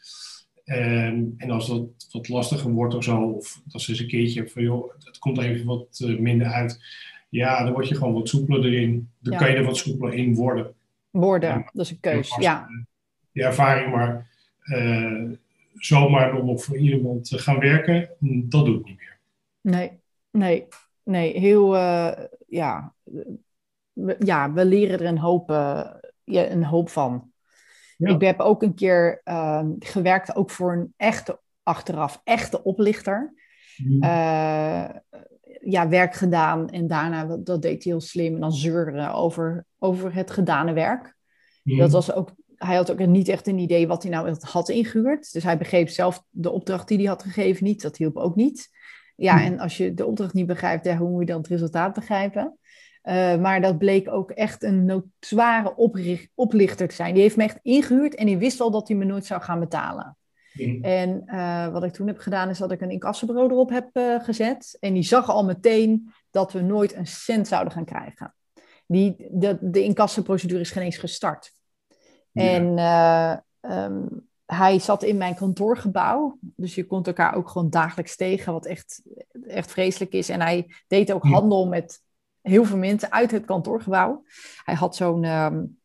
Ehm, 0.71 1.23
en 1.37 1.49
als 1.49 1.67
dat 1.67 1.87
wat 2.11 2.29
lastiger 2.29 2.71
wordt 2.71 2.95
of 2.95 3.03
zo, 3.03 3.21
of 3.21 3.61
dat 3.65 3.81
ze 3.81 3.91
eens 3.91 3.99
een 3.99 4.07
keertje 4.07 4.47
van 4.47 4.63
joh, 4.63 4.93
het 5.03 5.19
komt 5.19 5.41
even 5.41 5.65
wat 5.65 6.03
minder 6.19 6.47
uit. 6.47 6.83
Ja, 7.29 7.63
dan 7.63 7.73
word 7.73 7.87
je 7.87 7.95
gewoon 7.95 8.13
wat 8.13 8.27
soepeler 8.27 8.65
erin. 8.65 9.09
Dan 9.19 9.37
kan 9.37 9.49
je 9.49 9.55
er 9.55 9.63
wat 9.63 9.77
soepeler 9.77 10.13
in 10.13 10.35
worden. 10.35 10.73
Worden, 11.09 11.69
dat 11.73 11.85
is 11.85 11.91
een 11.91 11.99
keus, 11.99 12.35
ja. 12.35 12.67
Die 13.31 13.43
ervaring, 13.43 13.91
maar 13.91 14.29
zomaar 15.73 16.35
om 16.35 16.59
voor 16.59 16.77
iemand 16.77 17.29
te 17.29 17.37
gaan 17.37 17.59
werken, 17.59 18.09
dat 18.49 18.65
doe 18.65 18.79
ik 18.79 18.85
niet 18.85 18.97
meer. 18.97 19.19
Nee, 19.61 19.91
nee, 20.31 20.67
nee. 21.03 21.39
Heel, 21.39 21.75
uh, 21.75 22.11
ja, 22.47 22.93
we, 23.93 24.15
ja, 24.19 24.53
we 24.53 24.65
leren 24.65 24.99
er 24.99 25.05
een 25.05 25.17
hoop, 25.17 25.49
uh, 25.49 25.89
een 26.25 26.63
hoop 26.63 26.89
van. 26.89 27.30
Ik 28.09 28.21
heb 28.21 28.39
ook 28.39 28.63
een 28.63 28.73
keer 28.73 29.21
uh, 29.25 29.65
gewerkt 29.79 30.35
ook 30.35 30.49
voor 30.49 30.73
een 30.73 30.93
echte, 30.97 31.39
achteraf, 31.63 32.21
echte 32.23 32.63
oplichter. 32.63 33.33
Mm. 33.77 34.03
ja, 35.61 35.87
werk 35.89 36.13
gedaan 36.13 36.69
en 36.69 36.87
daarna, 36.87 37.25
dat 37.25 37.61
deed 37.61 37.83
hij 37.83 37.91
heel 37.91 38.01
slim, 38.01 38.33
en 38.33 38.39
dan 38.39 38.51
zeuren 38.51 39.13
over, 39.13 39.65
over 39.79 40.13
het 40.13 40.31
gedane 40.31 40.73
werk. 40.73 41.15
Mm. 41.63 41.77
Dat 41.77 41.91
was 41.91 42.13
ook 42.13 42.33
hij 42.63 42.75
had 42.75 42.91
ook 42.91 43.05
niet 43.05 43.27
echt 43.27 43.47
een 43.47 43.57
idee 43.57 43.87
wat 43.87 44.03
hij 44.03 44.11
nou 44.11 44.35
had 44.39 44.69
ingehuurd. 44.69 45.33
Dus 45.33 45.43
hij 45.43 45.57
begreep 45.57 45.89
zelf 45.89 46.23
de 46.29 46.49
opdracht 46.49 46.87
die 46.87 46.97
hij 46.97 47.07
had 47.07 47.23
gegeven 47.23 47.63
niet. 47.63 47.81
Dat 47.81 47.97
hielp 47.97 48.17
ook 48.17 48.35
niet. 48.35 48.69
Ja, 49.15 49.37
hm. 49.37 49.45
en 49.45 49.59
als 49.59 49.77
je 49.77 49.93
de 49.93 50.05
opdracht 50.05 50.33
niet 50.33 50.45
begrijpt, 50.45 50.93
hoe 50.93 51.09
moet 51.09 51.19
je 51.19 51.25
dan 51.25 51.37
het 51.37 51.47
resultaat 51.47 51.93
begrijpen? 51.93 52.57
Uh, 53.03 53.35
maar 53.35 53.61
dat 53.61 53.77
bleek 53.77 54.11
ook 54.11 54.31
echt 54.31 54.63
een 54.63 55.11
zware 55.19 55.75
oplichter 56.35 56.87
te 56.87 56.95
zijn. 56.95 57.13
Die 57.13 57.23
heeft 57.23 57.37
me 57.37 57.43
echt 57.43 57.59
ingehuurd 57.61 58.15
en 58.15 58.25
die 58.25 58.37
wist 58.37 58.61
al 58.61 58.71
dat 58.71 58.87
hij 58.87 58.97
me 58.97 59.05
nooit 59.05 59.25
zou 59.25 59.41
gaan 59.41 59.59
betalen. 59.59 60.17
Hm. 60.51 60.83
En 60.83 61.23
uh, 61.25 61.67
wat 61.67 61.83
ik 61.83 61.93
toen 61.93 62.07
heb 62.07 62.17
gedaan, 62.17 62.49
is 62.49 62.57
dat 62.57 62.71
ik 62.71 62.81
een 62.81 62.91
incassobureau 62.91 63.51
erop 63.51 63.69
heb 63.69 63.89
uh, 63.93 64.23
gezet. 64.23 64.77
En 64.79 64.93
die 64.93 65.03
zag 65.03 65.29
al 65.29 65.45
meteen 65.45 66.11
dat 66.31 66.51
we 66.51 66.61
nooit 66.61 66.95
een 66.95 67.07
cent 67.07 67.47
zouden 67.47 67.73
gaan 67.73 67.85
krijgen. 67.85 68.35
Die, 68.85 69.27
de, 69.31 69.57
de 69.61 69.83
incassoprocedure 69.83 70.61
is 70.61 70.71
geen 70.71 70.83
eens 70.83 70.97
gestart. 70.97 71.53
En 72.33 72.79
um, 73.61 74.27
hij 74.45 74.79
zat 74.79 75.03
in 75.03 75.17
mijn 75.17 75.35
kantoorgebouw. 75.35 76.37
Dus 76.41 76.75
je 76.75 76.85
komt 76.85 77.07
elkaar 77.07 77.35
ook 77.35 77.49
gewoon 77.49 77.69
dagelijks 77.69 78.15
tegen, 78.15 78.53
wat 78.53 78.65
echt, 78.65 79.01
echt 79.47 79.71
vreselijk 79.71 80.11
is. 80.11 80.29
En 80.29 80.41
hij 80.41 80.73
deed 80.87 81.11
ook 81.11 81.23
handel 81.23 81.67
met 81.67 82.01
heel 82.41 82.65
veel 82.65 82.77
mensen 82.77 83.11
uit 83.11 83.31
het 83.31 83.45
kantoorgebouw. 83.45 84.23
Hij 84.63 84.75
had 84.75 84.95
zo'n 84.95 85.23
um, 85.23 85.79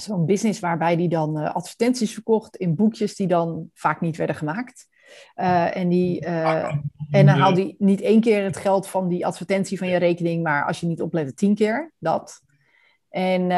zo'n 0.00 0.26
business 0.26 0.60
waarbij 0.60 0.94
hij 0.94 1.08
dan 1.08 1.38
uh, 1.38 1.54
advertenties 1.54 2.12
verkocht 2.12 2.56
in 2.56 2.74
boekjes 2.74 3.16
die 3.16 3.26
dan 3.26 3.70
vaak 3.74 4.00
niet 4.00 4.16
werden 4.16 4.36
gemaakt. 4.36 4.88
Uh, 5.36 5.76
en, 5.76 5.88
die, 5.88 6.26
uh, 6.26 6.74
en 7.10 7.26
dan 7.26 7.38
haalde 7.38 7.60
hij 7.60 7.74
niet 7.78 8.00
één 8.00 8.20
keer 8.20 8.44
het 8.44 8.56
geld 8.56 8.88
van 8.88 9.08
die 9.08 9.26
advertentie 9.26 9.78
van 9.78 9.88
je 9.88 9.96
rekening, 9.96 10.42
maar 10.42 10.66
als 10.66 10.80
je 10.80 10.86
niet 10.86 11.02
oplette, 11.02 11.34
tien 11.34 11.54
keer 11.54 11.92
dat. 11.98 12.40
En, 13.08 13.50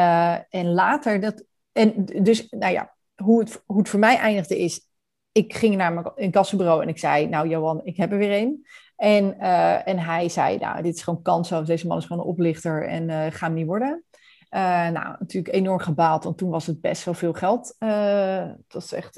en 0.49 0.73
later, 0.73 1.19
dat, 1.19 1.43
en 1.71 2.05
dus, 2.05 2.49
nou 2.49 2.73
ja, 2.73 2.95
hoe 3.15 3.39
het, 3.39 3.63
hoe 3.65 3.77
het 3.77 3.89
voor 3.89 3.99
mij 3.99 4.17
eindigde 4.17 4.59
is, 4.59 4.87
ik 5.31 5.55
ging 5.55 5.75
naar 5.75 5.93
mijn 5.93 6.11
incassobureau 6.15 6.81
en 6.81 6.87
ik 6.87 6.99
zei, 6.99 7.27
nou 7.27 7.47
Johan, 7.47 7.81
ik 7.83 7.97
heb 7.97 8.11
er 8.11 8.17
weer 8.17 8.41
een. 8.41 8.65
En, 8.95 9.35
uh, 9.39 9.87
en 9.87 9.99
hij 9.99 10.29
zei, 10.29 10.57
nou, 10.57 10.81
dit 10.81 10.95
is 10.95 11.01
gewoon 11.01 11.21
kansloos, 11.21 11.67
deze 11.67 11.87
man 11.87 11.97
is 11.97 12.05
gewoon 12.05 12.21
een 12.21 12.29
oplichter 12.29 12.87
en 12.87 13.09
uh, 13.09 13.25
ga 13.29 13.45
hem 13.45 13.55
niet 13.55 13.65
worden. 13.65 14.03
Uh, 14.49 14.61
nou, 14.89 15.15
natuurlijk 15.19 15.55
enorm 15.55 15.79
gebaald, 15.79 16.23
want 16.23 16.37
toen 16.37 16.49
was 16.49 16.67
het 16.67 16.81
best 16.81 17.03
wel 17.03 17.13
veel 17.13 17.33
geld. 17.33 17.75
het 17.77 18.73
was 18.73 18.91
echt, 18.91 19.15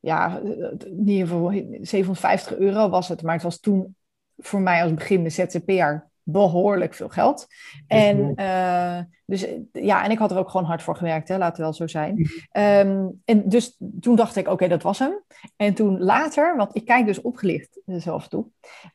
ja, 0.00 0.38
in 0.38 1.02
ieder 1.06 1.26
geval 1.26 1.50
750 1.80 2.56
euro 2.56 2.88
was 2.88 3.08
het, 3.08 3.22
maar 3.22 3.34
het 3.34 3.42
was 3.42 3.60
toen 3.60 3.96
voor 4.36 4.60
mij 4.60 4.82
als 4.82 4.94
beginnende 4.94 5.30
ZZP'er 5.30 6.10
behoorlijk 6.24 6.94
veel 6.94 7.08
geld. 7.08 7.46
En, 7.86 8.32
uh, 8.40 8.98
dus, 9.26 9.46
ja, 9.72 10.04
en 10.04 10.10
ik 10.10 10.18
had 10.18 10.30
er 10.30 10.38
ook 10.38 10.50
gewoon 10.50 10.66
hard 10.66 10.82
voor 10.82 10.96
gewerkt, 10.96 11.28
hè, 11.28 11.38
laten 11.38 11.56
we 11.56 11.62
wel 11.62 11.72
zo 11.72 11.86
zijn. 11.86 12.16
Um, 12.52 13.22
en 13.24 13.48
dus 13.48 13.78
toen 14.00 14.16
dacht 14.16 14.36
ik, 14.36 14.48
oké, 14.48 14.68
dat 14.68 14.82
was 14.82 14.98
hem. 14.98 15.22
En 15.56 15.74
toen 15.74 16.02
later, 16.02 16.56
want 16.56 16.76
ik 16.76 16.84
kijk 16.84 17.06
dus 17.06 17.20
opgelicht 17.20 17.80
zelf 17.86 18.28
toe, 18.28 18.46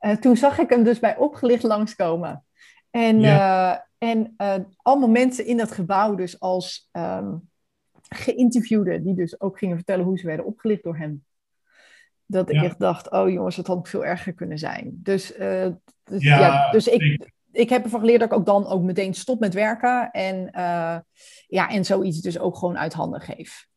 uh, 0.02 0.16
toen 0.16 0.38
zag 0.38 0.58
ik 0.60 0.70
hem 0.70 0.84
dus 0.84 1.00
bij 1.00 1.18
opgelicht 1.18 1.64
langskomen. 1.64 2.44
En, 2.90 3.20
ja. 3.20 3.74
uh, 3.74 4.10
en 4.10 4.36
allemaal 4.78 5.10
mensen 5.10 5.46
in 5.46 5.58
dat 5.58 5.72
gebouw 5.72 6.16
dus 6.16 6.40
als 6.40 6.90
um, 6.92 7.50
geïnterviewden, 8.10 9.04
die 9.04 9.16
dus 9.16 9.42
ook 9.42 9.58
gingen 9.58 9.76
vertellen 9.76 10.06
hoe 10.06 10.18
ze 10.18 10.28
werden 10.28 10.46
opgelicht 10.46 10.84
door 10.84 10.98
hem. 10.98 11.24
Dat 12.26 12.50
ik 12.50 12.62
echt 12.62 12.80
dacht, 12.80 13.12
oh 13.12 13.30
jongens, 13.30 13.56
het 13.56 13.68
had 13.68 13.90
veel 13.90 14.06
erger 14.06 14.34
kunnen 14.34 14.58
zijn. 14.58 14.92
Dus, 14.94 15.38
uh, 15.38 15.68
dus, 16.10 16.24
ja, 16.24 16.72
dus 16.72 16.88
ik, 16.88 17.32
ik 17.52 17.70
heb 17.70 17.84
ervan 17.84 18.00
geleerd 18.00 18.20
dat 18.20 18.32
ik 18.32 18.38
ook 18.38 18.46
dan 18.46 18.68
ook 18.68 18.84
meteen 18.84 19.14
stop 19.14 19.40
met 19.40 19.54
werken. 19.54 20.12
En, 20.12 20.36
uh, 20.38 20.98
ja, 21.48 21.70
en 21.70 21.86
zoiets 21.86 22.22
dus 22.22 22.40
ook 22.40 22.58
gewoon 22.58 22.78
uit 22.78 22.94
handen 22.94 23.22
geef. 23.22 23.68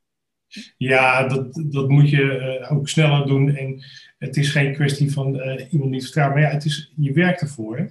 Ja, 0.76 1.26
dat, 1.28 1.62
dat 1.70 1.88
moet 1.88 2.10
je 2.10 2.58
uh, 2.60 2.72
ook 2.72 2.88
sneller 2.88 3.26
doen. 3.26 3.56
En 3.56 3.84
het 4.18 4.36
is 4.36 4.50
geen 4.50 4.74
kwestie 4.74 5.12
van 5.12 5.34
iemand 5.70 5.90
niet 5.90 6.02
vertrouwen. 6.02 6.38
Maar 6.38 6.48
ja, 6.48 6.54
het 6.54 6.64
is, 6.64 6.92
je 6.96 7.12
werkt 7.12 7.40
ervoor. 7.40 7.76
Hè? 7.76 7.84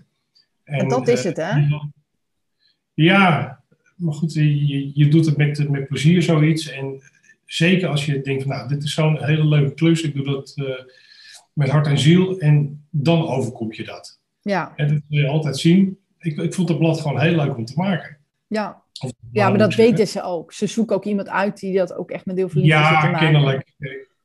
En, 0.64 0.80
en 0.80 0.88
dat 0.88 1.08
is 1.08 1.24
het, 1.24 1.38
hè? 1.38 1.68
Ja, 2.94 3.60
maar 3.96 4.14
goed, 4.14 4.34
je, 4.34 5.00
je 5.00 5.08
doet 5.08 5.26
het 5.26 5.38
met, 5.38 5.70
met 5.70 5.88
plezier 5.88 6.22
zoiets. 6.22 6.70
En 6.70 7.02
zeker 7.46 7.88
als 7.88 8.06
je 8.06 8.22
denkt 8.22 8.44
van 8.44 8.52
nou, 8.52 8.68
dit 8.68 8.84
is 8.84 8.94
zo'n 8.94 9.24
hele 9.24 9.46
leuke 9.46 9.74
klus, 9.74 10.02
ik 10.02 10.16
doe 10.16 10.26
dat 10.26 10.56
met 11.54 11.70
hart 11.70 11.88
en 11.88 12.00
ziel 12.00 12.40
en 12.40 12.86
dan 12.90 13.28
overkomt 13.28 13.76
je 13.76 13.84
dat. 13.84 14.21
Ja. 14.42 14.74
En 14.76 14.88
dat 14.88 15.02
wil 15.08 15.20
je 15.20 15.28
altijd 15.28 15.58
zien. 15.58 15.98
Ik, 16.18 16.38
ik 16.38 16.54
vond 16.54 16.70
het 16.70 16.78
blad 16.78 17.02
gewoon 17.02 17.20
heel 17.20 17.36
leuk 17.36 17.58
om 17.58 17.66
te 17.66 17.74
maken. 17.76 18.18
Ja, 18.48 18.82
ja 19.32 19.50
maar 19.50 19.58
dat 19.58 19.76
weten 19.76 20.08
ze 20.08 20.24
ook. 20.24 20.54
Ze 20.54 20.68
zoeken 20.68 20.96
ook 20.96 21.06
iemand 21.06 21.30
uit 21.30 21.60
die 21.60 21.78
dat 21.78 21.94
ook 21.94 22.12
echt 22.12 22.26
met 22.26 22.38
heel 22.38 22.50
veel 22.50 22.62
liefde 22.62 22.78
ja, 22.78 23.02
te 23.02 23.08
maken. 23.08 23.20
Kennelijk, 23.20 23.74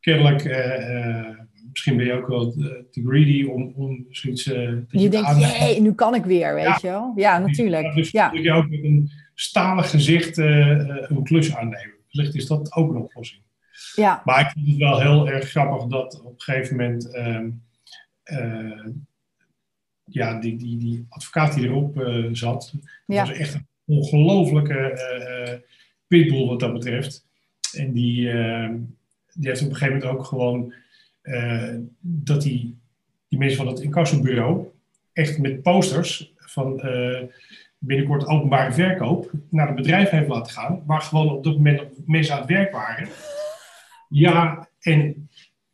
kennelijk 0.01 0.45
uh, 0.45 1.39
misschien 1.71 1.97
ben 1.97 2.07
je 2.07 2.13
ook 2.13 2.27
wel 2.27 2.53
te 2.91 3.03
greedy 3.07 3.45
om, 3.45 3.73
om 3.77 4.07
zoiets 4.11 4.47
uh, 4.47 4.55
je, 4.55 4.87
je 4.91 5.09
denkt, 5.09 5.59
jee, 5.59 5.81
nu 5.81 5.93
kan 5.93 6.15
ik 6.15 6.25
weer, 6.25 6.55
weet 6.55 6.65
ja. 6.65 6.79
je 6.81 6.89
wel? 6.89 7.13
Ja, 7.17 7.39
natuurlijk. 7.39 7.87
Ja, 7.87 7.95
dus 7.95 8.11
ja. 8.11 8.31
moet 8.31 8.43
je 8.43 8.53
ook 8.53 8.69
met 8.69 8.85
een 8.85 9.11
stalen 9.35 9.85
gezicht 9.85 10.37
een 10.37 11.21
klus 11.23 11.57
aannemen. 11.57 11.95
Wellicht 12.11 12.35
is 12.35 12.47
dat 12.47 12.73
ook 12.75 12.91
een 12.91 13.03
oplossing. 13.03 13.43
Ja. 13.95 14.23
Maar 14.25 14.41
ik 14.41 14.49
vind 14.49 14.67
het 14.67 14.77
wel 14.77 15.01
heel 15.01 15.29
erg 15.29 15.51
grappig 15.51 15.87
dat 15.87 16.21
op 16.21 16.33
een 16.33 16.41
gegeven 16.41 16.77
moment... 16.77 17.15
Ehm, 17.15 17.51
ja, 20.11 20.41
die, 20.41 20.57
die, 20.57 20.77
die 20.77 21.07
advocaat 21.09 21.55
die 21.55 21.65
erop 21.65 22.01
uh, 22.01 22.29
zat, 22.33 22.75
ja. 23.07 23.27
was 23.27 23.33
echt 23.33 23.55
een 23.55 23.67
ongelofelijke 23.85 24.93
uh, 25.49 25.59
pitbull 26.07 26.47
wat 26.47 26.61
dat 26.61 26.73
betreft. 26.73 27.27
En 27.73 27.93
die, 27.93 28.33
die 29.33 29.49
heeft 29.49 29.63
op 29.63 29.69
een 29.69 29.77
gegeven 29.77 29.99
moment 29.99 30.05
ook 30.05 30.25
gewoon 30.25 30.73
dat 32.01 32.43
die, 32.43 32.79
die 33.29 33.39
mensen 33.39 33.57
van 33.57 33.67
het 33.67 33.81
incassobureau 33.81 34.67
echt 35.13 35.39
met 35.39 35.63
posters 35.63 36.33
van 36.37 36.81
binnenkort 37.79 38.27
openbare 38.27 38.73
verkoop 38.73 39.31
naar 39.51 39.67
het 39.67 39.77
bedrijf 39.77 40.11
heeft 40.11 40.29
laten 40.29 40.53
gaan, 40.53 40.83
waar 40.87 41.01
gewoon 41.01 41.31
op 41.31 41.45
dat 41.45 41.57
moment 41.57 41.83
mensen 42.07 42.35
aan 42.35 42.41
het 42.41 42.51
werk 42.51 42.73
waren. 42.73 43.09
Ja, 44.09 44.69
en 44.81 45.29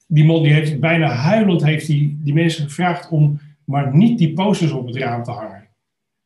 die 0.06 0.24
man 0.24 0.42
die 0.42 0.52
heeft 0.52 0.80
bijna 0.80 1.08
huilend 1.08 1.64
heeft 1.64 1.86
die, 1.86 2.20
die 2.22 2.34
mensen 2.34 2.64
gevraagd 2.64 3.08
om 3.08 3.40
maar 3.72 3.96
niet 3.96 4.18
die 4.18 4.32
posters 4.32 4.72
op 4.72 4.86
het 4.86 4.96
raam 4.96 5.22
te 5.22 5.30
hangen. 5.30 5.68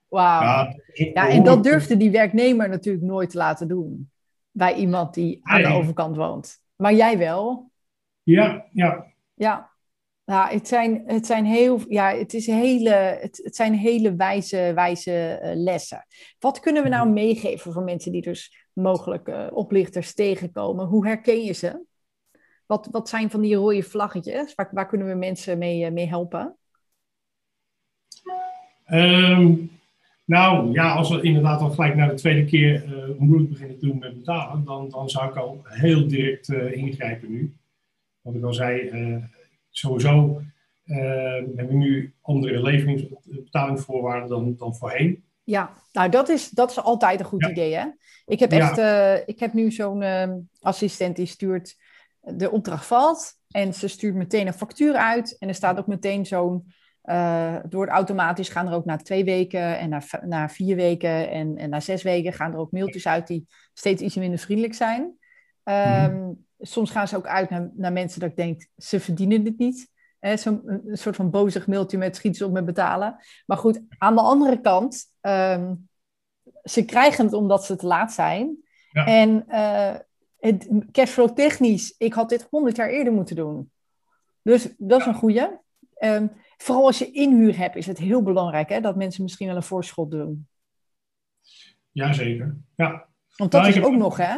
Wauw. 0.08 0.42
Ja, 0.42 0.74
ja, 0.92 1.28
en 1.28 1.44
dat 1.44 1.64
durfde 1.64 1.96
die 1.96 2.10
werknemer 2.10 2.68
natuurlijk 2.68 3.04
nooit 3.04 3.30
te 3.30 3.36
laten 3.36 3.68
doen. 3.68 4.10
Bij 4.50 4.74
iemand 4.74 5.14
die 5.14 5.38
aan 5.42 5.62
de 5.62 5.68
overkant 5.68 6.16
woont. 6.16 6.58
Maar 6.76 6.94
jij 6.94 7.18
wel? 7.18 7.70
Ja, 8.22 8.66
ja. 8.72 9.06
Ja. 9.34 9.70
Nou, 10.24 10.52
het 10.52 10.68
zijn, 10.68 11.02
het 11.06 11.26
zijn 11.26 11.44
heel, 11.44 11.80
ja, 11.88 12.14
het 12.14 12.34
is 12.34 12.46
hele, 12.46 12.90
het, 12.90 13.40
het 13.42 13.56
zijn 13.56 13.74
hele 13.74 14.16
wijze, 14.16 14.72
wijze 14.74 15.40
uh, 15.42 15.50
lessen. 15.54 16.06
Wat 16.38 16.60
kunnen 16.60 16.82
we 16.82 16.88
nou 16.88 17.10
meegeven 17.10 17.72
voor 17.72 17.82
mensen 17.82 18.12
die 18.12 18.22
dus 18.22 18.68
mogelijk 18.72 19.28
uh, 19.28 19.46
oplichters 19.50 20.14
tegenkomen? 20.14 20.86
Hoe 20.86 21.06
herken 21.06 21.42
je 21.42 21.52
ze? 21.52 21.84
Wat, 22.66 22.88
wat 22.90 23.08
zijn 23.08 23.30
van 23.30 23.40
die 23.40 23.54
rode 23.54 23.82
vlaggetjes? 23.82 24.54
Waar, 24.54 24.68
waar 24.72 24.86
kunnen 24.86 25.06
we 25.06 25.14
mensen 25.14 25.58
mee, 25.58 25.84
uh, 25.84 25.92
mee 25.92 26.08
helpen? 26.08 26.56
Um, 28.92 29.70
nou 30.24 30.72
ja, 30.72 30.94
als 30.94 31.10
we 31.10 31.20
inderdaad 31.20 31.60
al 31.60 31.70
gelijk 31.70 31.94
naar 31.94 32.08
de 32.08 32.14
tweede 32.14 32.44
keer 32.44 32.84
uh, 32.84 33.18
moeilijk 33.18 33.50
beginnen 33.50 33.78
te 33.78 33.86
doen 33.86 33.98
met 33.98 34.14
betalen, 34.14 34.64
dan, 34.64 34.88
dan 34.88 35.10
zou 35.10 35.28
ik 35.28 35.36
al 35.36 35.60
heel 35.64 36.08
direct 36.08 36.48
uh, 36.48 36.72
ingrijpen 36.72 37.30
nu. 37.30 37.54
Wat 38.20 38.34
ik 38.34 38.44
al 38.44 38.54
zei, 38.54 38.80
uh, 38.80 39.24
sowieso 39.70 40.42
hebben 40.86 41.66
we 41.66 41.74
nu 41.74 42.14
andere 42.20 42.62
leveringsbetalingsvoorwaarden 42.62 44.28
dan, 44.28 44.54
dan 44.56 44.74
voorheen. 44.74 45.24
Ja, 45.44 45.72
nou 45.92 46.10
dat 46.10 46.28
is, 46.28 46.50
dat 46.50 46.70
is 46.70 46.80
altijd 46.80 47.20
een 47.20 47.26
goed 47.26 47.44
ja. 47.44 47.50
idee 47.50 47.74
hè. 47.74 47.84
Ik 48.26 48.38
heb 48.38 48.52
echt, 48.52 48.76
ja. 48.76 49.22
ik 49.26 49.40
heb 49.40 49.52
nu 49.52 49.70
zo'n 49.70 50.04
assistent 50.60 51.16
die 51.16 51.26
stuurt, 51.26 51.76
de 52.20 52.50
opdracht 52.50 52.86
valt 52.86 53.32
en 53.50 53.74
ze 53.74 53.88
stuurt 53.88 54.14
meteen 54.14 54.46
een 54.46 54.52
factuur 54.52 54.94
uit 54.94 55.36
en 55.38 55.48
er 55.48 55.54
staat 55.54 55.78
ook 55.78 55.86
meteen 55.86 56.26
zo'n 56.26 56.72
uh, 57.06 57.56
door 57.68 57.88
automatisch 57.88 58.48
gaan 58.48 58.66
er 58.66 58.74
ook 58.74 58.84
na 58.84 58.96
twee 58.96 59.24
weken 59.24 59.78
en 59.78 59.88
na, 59.88 60.02
na 60.22 60.48
vier 60.48 60.76
weken 60.76 61.30
en, 61.30 61.56
en 61.56 61.70
na 61.70 61.80
zes 61.80 62.02
weken 62.02 62.32
gaan 62.32 62.52
er 62.52 62.58
ook 62.58 62.72
mailtjes 62.72 63.06
uit 63.06 63.26
die 63.26 63.46
steeds 63.74 64.02
iets 64.02 64.14
minder 64.14 64.38
vriendelijk 64.38 64.74
zijn. 64.74 65.02
Um, 65.64 66.14
mm. 66.14 66.44
Soms 66.58 66.90
gaan 66.90 67.08
ze 67.08 67.16
ook 67.16 67.26
uit 67.26 67.50
naar, 67.50 67.70
naar, 67.74 67.92
mensen 67.92 68.20
dat 68.20 68.30
ik 68.30 68.36
denk, 68.36 68.66
ze 68.76 69.00
verdienen 69.00 69.44
dit 69.44 69.58
niet. 69.58 69.90
Zo'n 70.34 70.62
een 70.64 70.98
soort 70.98 71.16
van 71.16 71.30
bozig 71.30 71.66
mailtje 71.66 71.98
met 71.98 72.16
schiet 72.16 72.42
op 72.42 72.52
met 72.52 72.64
betalen. 72.64 73.16
Maar 73.46 73.56
goed, 73.56 73.80
aan 73.98 74.14
de 74.14 74.20
andere 74.20 74.60
kant, 74.60 75.04
um, 75.20 75.88
ze 76.62 76.84
krijgen 76.84 77.24
het 77.24 77.34
omdat 77.34 77.64
ze 77.64 77.76
te 77.76 77.86
laat 77.86 78.12
zijn. 78.12 78.56
Ja. 78.90 79.06
En 79.06 79.44
uh, 79.48 79.94
het, 80.38 80.68
cashflow 80.92 81.28
technisch, 81.28 81.94
ik 81.98 82.12
had 82.12 82.28
dit 82.28 82.46
honderd 82.50 82.76
jaar 82.76 82.88
eerder 82.88 83.12
moeten 83.12 83.36
doen. 83.36 83.70
Dus 84.42 84.74
dat 84.78 84.98
is 84.98 85.04
ja. 85.04 85.10
een 85.10 85.18
goede. 85.18 85.60
Um, 85.98 86.30
Vooral 86.56 86.86
als 86.86 86.98
je 86.98 87.10
inhuur 87.10 87.58
hebt, 87.58 87.76
is 87.76 87.86
het 87.86 87.98
heel 87.98 88.22
belangrijk 88.22 88.68
hè, 88.68 88.80
dat 88.80 88.96
mensen 88.96 89.22
misschien 89.22 89.46
wel 89.46 89.56
een 89.56 89.62
voorschot 89.62 90.10
doen. 90.10 90.46
Jazeker, 91.90 92.56
ja. 92.76 93.08
Want 93.36 93.50
dat 93.50 93.62
nou, 93.62 93.74
is 93.74 93.82
ook 93.82 93.96
nog, 93.96 94.16
hè? 94.16 94.36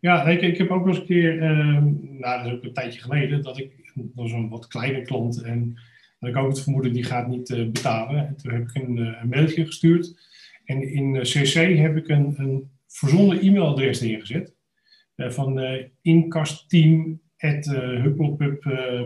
Ja, 0.00 0.24
ik, 0.24 0.40
ik 0.40 0.58
heb 0.58 0.70
ook 0.70 0.84
wel 0.84 0.88
eens 0.88 0.98
een 0.98 1.06
keer, 1.06 1.34
uh, 1.34 1.82
nou 2.20 2.42
dat 2.42 2.46
is 2.46 2.52
ook 2.52 2.64
een 2.64 2.72
tijdje 2.72 3.00
geleden, 3.00 3.42
dat 3.42 3.58
ik, 3.58 3.92
dat 3.94 4.06
was 4.14 4.32
een 4.32 4.48
wat 4.48 4.66
kleine 4.66 5.02
klant 5.02 5.42
en 5.42 5.80
dat 6.18 6.30
ik 6.30 6.36
ook 6.36 6.48
het 6.48 6.62
vermoeden 6.62 6.92
die 6.92 7.04
gaat 7.04 7.28
niet 7.28 7.50
uh, 7.50 7.70
betalen. 7.70 8.26
En 8.26 8.36
toen 8.36 8.52
heb 8.52 8.68
ik 8.68 8.74
een, 8.74 8.96
uh, 8.96 9.18
een, 9.20 9.28
mailtje 9.28 9.66
gestuurd 9.66 10.14
en 10.64 10.82
in 10.92 11.20
CC 11.22 11.76
heb 11.76 11.96
ik 11.96 12.08
een, 12.08 12.34
een 12.36 12.70
verzonnen 12.86 13.40
e-mailadres 13.40 14.00
neergezet 14.00 14.54
van 15.16 15.60
inkastteam 16.02 17.20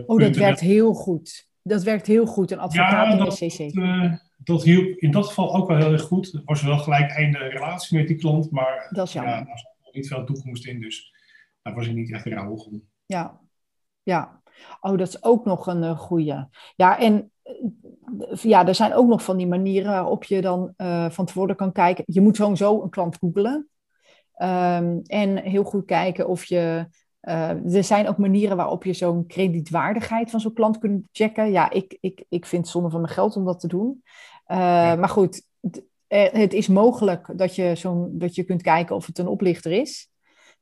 oh, 0.05 0.19
dat 0.19 0.35
werkt 0.35 0.59
heel 0.59 0.93
goed 0.93 1.48
dat 1.69 1.83
werkt 1.83 2.07
heel 2.07 2.25
goed, 2.25 2.51
een 2.51 2.59
advocaat 2.59 3.07
ja, 3.07 3.11
in 3.11 3.29
de 3.29 3.47
CC. 3.47 3.75
Uh, 3.75 4.13
dat 4.37 4.63
hielp 4.63 4.97
in 4.97 5.11
dat 5.11 5.27
geval 5.27 5.55
ook 5.55 5.67
wel 5.67 5.77
heel 5.77 5.91
erg 5.91 6.01
goed. 6.01 6.33
Er 6.33 6.41
was 6.45 6.61
wel 6.61 6.77
gelijk 6.77 7.11
einde 7.11 7.37
relatie 7.37 7.97
met 7.97 8.07
die 8.07 8.17
klant, 8.17 8.51
maar 8.51 8.87
dat 8.89 9.07
is 9.07 9.13
jammer. 9.13 9.33
Ja, 9.33 9.39
er 9.39 9.57
zat 9.57 9.93
niet 9.93 10.07
veel 10.07 10.25
toekomst 10.25 10.67
in, 10.67 10.81
dus 10.81 11.13
daar 11.61 11.75
was 11.75 11.87
ik 11.87 11.95
niet 11.95 12.11
echt 12.11 12.25
rauw 12.25 12.55
om. 12.55 12.83
Ja, 13.05 13.39
ja. 14.03 14.41
Oh, 14.81 14.97
dat 14.97 15.07
is 15.07 15.23
ook 15.23 15.45
nog 15.45 15.67
een 15.67 15.83
uh, 15.83 15.97
goede. 15.97 16.49
Ja, 16.75 16.99
en 16.99 17.31
uh, 17.43 18.37
ja, 18.37 18.67
er 18.67 18.75
zijn 18.75 18.93
ook 18.93 19.07
nog 19.07 19.23
van 19.23 19.37
die 19.37 19.47
manieren 19.47 19.91
waarop 19.91 20.23
je 20.23 20.41
dan 20.41 20.73
uh, 20.77 21.09
van 21.09 21.25
tevoren 21.25 21.55
kan 21.55 21.71
kijken. 21.71 22.03
Je 22.07 22.21
moet 22.21 22.35
sowieso 22.35 22.81
een 22.81 22.89
klant 22.89 23.17
googelen. 23.17 23.69
Um, 24.41 25.01
en 25.03 25.37
heel 25.37 25.63
goed 25.63 25.85
kijken 25.85 26.27
of 26.27 26.45
je 26.45 26.87
uh, 27.21 27.75
er 27.75 27.83
zijn 27.83 28.07
ook 28.07 28.17
manieren 28.17 28.57
waarop 28.57 28.83
je 28.83 28.93
zo'n 28.93 29.25
kredietwaardigheid 29.25 30.29
van 30.29 30.39
zo'n 30.39 30.53
klant 30.53 30.77
kunt 30.77 31.07
checken. 31.11 31.51
Ja, 31.51 31.69
ik, 31.71 31.97
ik, 32.01 32.25
ik 32.29 32.45
vind 32.45 32.61
het 32.61 32.71
zonde 32.71 32.89
van 32.89 33.01
mijn 33.01 33.13
geld 33.13 33.35
om 33.35 33.45
dat 33.45 33.59
te 33.59 33.67
doen. 33.67 34.03
Uh, 34.47 34.57
ja. 34.57 34.95
Maar 34.95 35.09
goed, 35.09 35.41
het, 35.61 35.83
eh, 36.07 36.31
het, 36.31 36.53
is 36.53 36.67
mogelijk 36.67 37.31
dat 37.35 37.55
je, 37.55 37.75
zo'n, 37.75 38.17
dat 38.17 38.35
je 38.35 38.43
kunt 38.43 38.61
kijken 38.61 38.95
of 38.95 39.05
het 39.05 39.17
een 39.17 39.27
oplichter 39.27 39.71
is. 39.71 40.09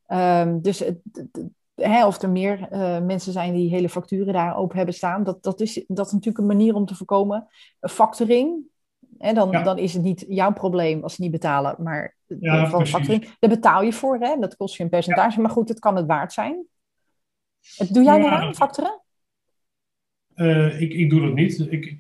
Um, 0.08 0.62
dus 0.62 0.80
het, 0.80 1.00
hè, 1.76 2.06
of 2.06 2.22
er 2.22 2.30
meer 2.30 2.68
uh, 2.72 3.00
mensen 3.00 3.32
zijn 3.32 3.54
die 3.54 3.70
hele 3.70 3.90
facturen 3.90 4.34
daar 4.34 4.56
open 4.56 4.78
hebben 4.78 4.96
staan. 4.96 5.24
Dat, 5.24 5.44
dat, 5.44 5.60
is, 5.60 5.84
dat 5.88 6.06
is 6.06 6.12
natuurlijk 6.12 6.38
een 6.38 6.58
manier 6.58 6.76
om 6.76 6.86
te 6.86 6.96
voorkomen. 6.96 7.48
Factoring, 7.80 8.64
hè, 9.20 9.34
dan, 9.34 9.52
ja. 9.52 9.64
dan 9.64 9.78
is 9.78 9.94
het 9.94 10.04
niet 10.04 10.26
jouw 10.28 10.54
probleem 10.54 11.04
als 11.04 11.16
ze 11.16 11.22
niet 11.22 11.32
betalen, 11.32 11.76
maar 11.80 12.16
ja, 12.40 12.70
van 12.70 12.88
factoring. 12.88 13.36
Daar 13.40 13.50
betaal 13.50 13.82
je 13.82 13.94
voor, 13.94 14.18
hè? 14.20 14.40
dat 14.40 14.56
kost 14.56 14.76
je 14.76 14.84
een 14.84 14.90
percentage. 14.90 15.36
Ja. 15.36 15.42
Maar 15.42 15.52
goed, 15.52 15.70
het 15.70 15.80
kan 15.80 15.96
het 15.96 16.06
waard 16.06 16.34
zijn. 16.34 16.66
Doe 17.90 18.04
jij 18.04 18.20
ja, 18.20 18.30
aan, 18.30 18.56
factoren? 18.56 19.02
Uh, 20.36 20.82
ik, 20.82 20.94
ik 20.94 21.10
doe 21.10 21.22
dat 21.22 21.34
niet. 21.34 21.72
Ik 21.72 22.00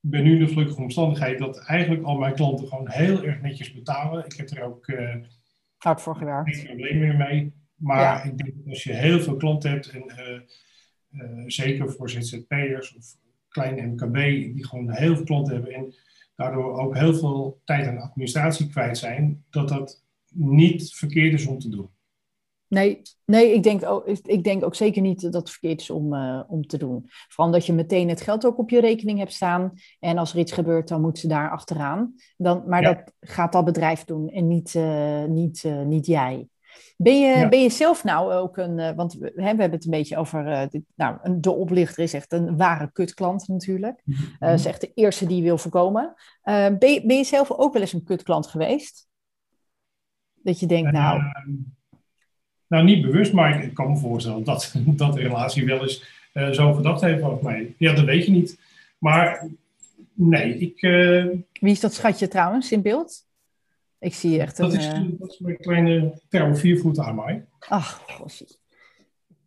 ben 0.00 0.22
nu 0.24 0.32
in 0.32 0.44
de 0.44 0.52
gelukkige 0.52 0.80
omstandigheid 0.80 1.38
dat 1.38 1.58
eigenlijk 1.58 2.04
al 2.04 2.16
mijn 2.16 2.34
klanten 2.34 2.68
gewoon 2.68 2.90
heel 2.90 3.22
erg 3.22 3.40
netjes 3.40 3.72
betalen. 3.72 4.24
Ik 4.24 4.32
heb 4.32 4.50
er 4.50 4.62
ook 4.62 4.86
uh, 4.86 5.14
hard 5.76 6.00
voor 6.00 6.16
gewerkt. 6.16 6.56
geen 6.56 6.66
probleem 6.66 6.98
meer 6.98 7.16
mee. 7.16 7.52
Maar 7.74 8.26
ik 8.26 8.38
denk 8.38 8.54
dat 8.56 8.68
als 8.68 8.82
je 8.82 8.92
heel 8.92 9.20
veel 9.20 9.36
klanten 9.36 9.70
hebt, 9.70 9.90
en 9.90 10.04
uh, 11.10 11.42
zeker 11.46 11.92
voor 11.92 12.10
ZZP'ers 12.10 12.96
of 12.96 13.16
klein 13.48 13.90
MKB, 13.90 14.14
die 14.54 14.66
gewoon 14.66 14.90
heel 14.90 15.16
veel 15.16 15.24
klanten 15.24 15.54
hebben 15.54 15.72
en 15.72 15.94
daardoor 16.34 16.78
ook 16.78 16.96
heel 16.96 17.14
veel 17.14 17.60
tijd 17.64 17.86
aan 17.86 17.98
administratie 17.98 18.68
kwijt 18.68 18.98
zijn, 18.98 19.44
dat 19.50 19.68
dat 19.68 20.04
niet 20.34 20.94
verkeerd 20.94 21.32
is 21.32 21.46
om 21.46 21.58
te 21.58 21.68
doen. 21.68 21.88
Nee, 22.68 23.02
nee 23.24 23.54
ik, 23.54 23.62
denk 23.62 23.84
ook, 23.84 24.06
ik 24.06 24.44
denk 24.44 24.64
ook 24.64 24.74
zeker 24.74 25.02
niet 25.02 25.20
dat 25.20 25.34
het 25.34 25.50
verkeerd 25.50 25.80
is 25.80 25.90
om, 25.90 26.14
uh, 26.14 26.42
om 26.46 26.66
te 26.66 26.78
doen. 26.78 27.04
Vooral 27.06 27.46
omdat 27.46 27.66
je 27.66 27.72
meteen 27.72 28.08
het 28.08 28.20
geld 28.20 28.46
ook 28.46 28.58
op 28.58 28.70
je 28.70 28.80
rekening 28.80 29.18
hebt 29.18 29.32
staan. 29.32 29.72
En 30.00 30.18
als 30.18 30.32
er 30.32 30.38
iets 30.38 30.52
gebeurt, 30.52 30.88
dan 30.88 31.00
moet 31.00 31.18
ze 31.18 31.28
daar 31.28 31.50
achteraan. 31.50 32.14
Dan, 32.36 32.62
maar 32.66 32.82
ja. 32.82 32.92
dat 32.94 33.12
gaat 33.20 33.52
dat 33.52 33.64
bedrijf 33.64 34.04
doen 34.04 34.28
en 34.28 34.48
niet, 34.48 34.74
uh, 34.74 35.24
niet, 35.24 35.62
uh, 35.64 35.82
niet 35.82 36.06
jij. 36.06 36.48
Ben 36.96 37.20
je, 37.20 37.38
ja. 37.38 37.48
ben 37.48 37.62
je 37.62 37.70
zelf 37.70 38.04
nou 38.04 38.32
ook 38.32 38.56
een, 38.56 38.78
uh, 38.78 38.90
want 38.90 39.14
we, 39.14 39.26
hè, 39.26 39.54
we, 39.54 39.60
hebben 39.60 39.70
het 39.70 39.84
een 39.84 39.90
beetje 39.90 40.16
over, 40.16 40.46
uh, 40.46 40.62
dit, 40.68 40.82
nou, 40.94 41.40
de 41.40 41.50
oplichter 41.50 42.02
is 42.02 42.12
echt 42.12 42.32
een 42.32 42.56
ware 42.56 42.90
kutklant 42.92 43.48
natuurlijk. 43.48 44.02
Uh, 44.04 44.16
mm-hmm. 44.16 44.54
is 44.54 44.66
echt 44.66 44.80
de 44.80 44.92
eerste 44.94 45.26
die 45.26 45.42
wil 45.42 45.58
voorkomen. 45.58 46.14
ben 46.42 46.92
je, 46.92 47.02
ben, 47.06 47.16
je, 47.16 47.24
zelf 47.24 47.50
ook 47.50 47.72
wel 47.72 47.82
eens 47.82 47.92
een 47.92 48.04
kutklant 48.04 48.46
geweest? 48.46 49.08
Dat 50.34 50.60
je 50.60 50.66
denkt, 50.66 50.92
nou... 50.92 51.18
Ehm, 51.18 51.50
Nou, 52.66 52.84
niet 52.84 53.02
bewust, 53.02 53.32
maar 53.32 53.64
ik, 53.64 53.74
kan 53.74 53.90
me 53.90 53.96
voorstellen 53.96 54.44
dat, 54.44 54.74
dat 54.86 55.12
de 55.12 55.20
relatie 55.20 55.64
wel 55.64 55.80
eens 55.82 56.04
zo 56.52 56.72
gedacht 56.72 57.00
heeft 57.00 57.22
over 57.22 57.44
mij. 57.44 57.74
Ja, 57.78 57.92
dat 57.92 58.04
weet 58.04 58.24
je 58.24 58.30
niet. 58.30 58.58
Maar 58.98 59.48
nee, 60.12 60.58
ik... 60.58 60.80
Wie 61.60 61.72
is 61.72 61.80
dat 61.80 61.94
schatje 61.94 62.28
trouwens 62.28 62.72
in 62.72 62.82
beeld? 62.82 63.24
Ik 64.04 64.14
zie 64.14 64.40
echt 64.40 64.58
een... 64.58 64.64
Dat 64.64 64.78
is, 64.78 64.88
dat 65.18 65.30
is 65.30 65.38
mijn 65.38 65.56
kleine 65.56 66.20
Termo 66.28 66.54
viervoet 66.54 66.98
aan 66.98 67.14
mij. 67.14 67.44
Ach. 67.68 68.02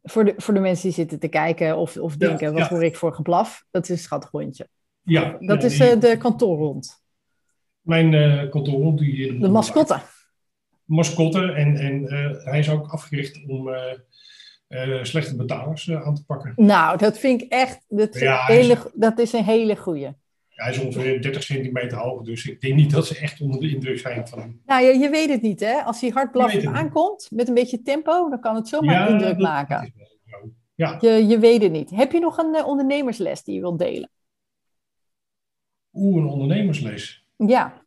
Voor 0.04 0.26
de, 0.26 0.34
voor 0.38 0.54
de 0.54 0.60
mensen 0.60 0.84
die 0.84 0.93
zitten 0.93 1.20
te 1.20 1.28
kijken 1.28 1.78
of, 1.78 1.98
of 1.98 2.17
denken, 2.17 2.54
wat 2.54 2.67
hoor 2.67 2.84
ik 2.84 2.96
voor 2.96 3.13
geblaf? 3.13 3.65
Dat 3.72 3.84
is 3.84 3.89
een 3.89 3.98
schattig 3.98 4.30
hondje. 4.32 4.67
Ja. 5.02 5.38
Dat 5.39 5.63
is 5.63 5.80
uh, 5.80 6.00
de 6.00 6.17
kantoorhond. 6.17 7.04
Mijn 7.82 8.12
uh, 8.12 8.50
kantoorhond. 8.50 9.00
Die, 9.00 9.39
de 9.39 9.50
mascotte. 9.50 10.02
Mascotte. 10.86 11.52
En, 11.52 11.78
en 11.78 12.04
hij 12.43 12.60
is 12.60 12.70
ook 12.70 12.88
afgericht 12.88 13.41
om 13.48 13.70
slechte 15.02 15.36
betalers 15.36 15.91
aan 15.91 16.15
te 16.15 16.26
pakken. 16.26 16.54
Nou, 16.56 16.98
dat 16.98 17.17
vind 17.17 17.41
ik 17.41 17.52
echt... 17.52 17.86
Dat, 17.88 18.20
ja, 18.20 18.46
hele, 18.46 18.74
is, 18.74 18.80
dat 18.93 19.20
is 19.20 19.34
een 19.34 19.43
hele 19.43 19.76
goeie. 19.76 20.10
Hij 20.58 20.72
is 20.72 20.80
ongeveer 20.80 21.22
30 21.22 21.43
centimeter 21.43 21.98
hoog, 21.98 22.22
dus 22.22 22.46
ik 22.46 22.62
denk 22.62 22.76
niet 22.76 22.91
dat 22.91 23.08
ze 23.08 23.17
echt 23.17 23.41
onder 23.41 23.60
de 23.60 23.70
indruk 23.70 24.00
zijn 24.00 24.28
van 24.28 24.39
hem. 24.39 24.62
Nou, 24.65 24.84
je, 24.84 24.98
je 24.98 25.10
weet 25.10 25.30
het 25.30 25.41
niet, 25.41 25.60
hè? 25.60 25.82
Als 25.82 26.02
hij 26.02 26.10
hard 26.10 26.32
blaffend 26.32 26.65
aankomt, 26.65 27.28
met 27.32 27.48
een 27.48 27.54
beetje 27.54 27.82
tempo, 27.82 28.30
dan 28.30 28.39
kan 28.39 28.56
het 28.56 28.67
zomaar 28.67 28.93
ja, 28.93 29.08
indruk 29.08 29.38
maken. 29.38 29.93
Ja. 30.76 30.98
Je, 31.02 31.10
je 31.10 31.39
weet 31.39 31.62
het 31.62 31.72
niet. 31.72 31.89
Heb 31.89 32.12
je 32.12 32.20
nog 32.20 32.38
een 32.38 32.56
uh, 32.56 32.67
ondernemersles 32.67 33.43
die 33.43 33.56
je 33.56 33.62
wilt 33.62 33.80
delen? 33.80 34.10
Oeh, 35.93 36.22
een 36.22 36.30
ondernemersles. 36.30 37.26
Ja. 37.36 37.86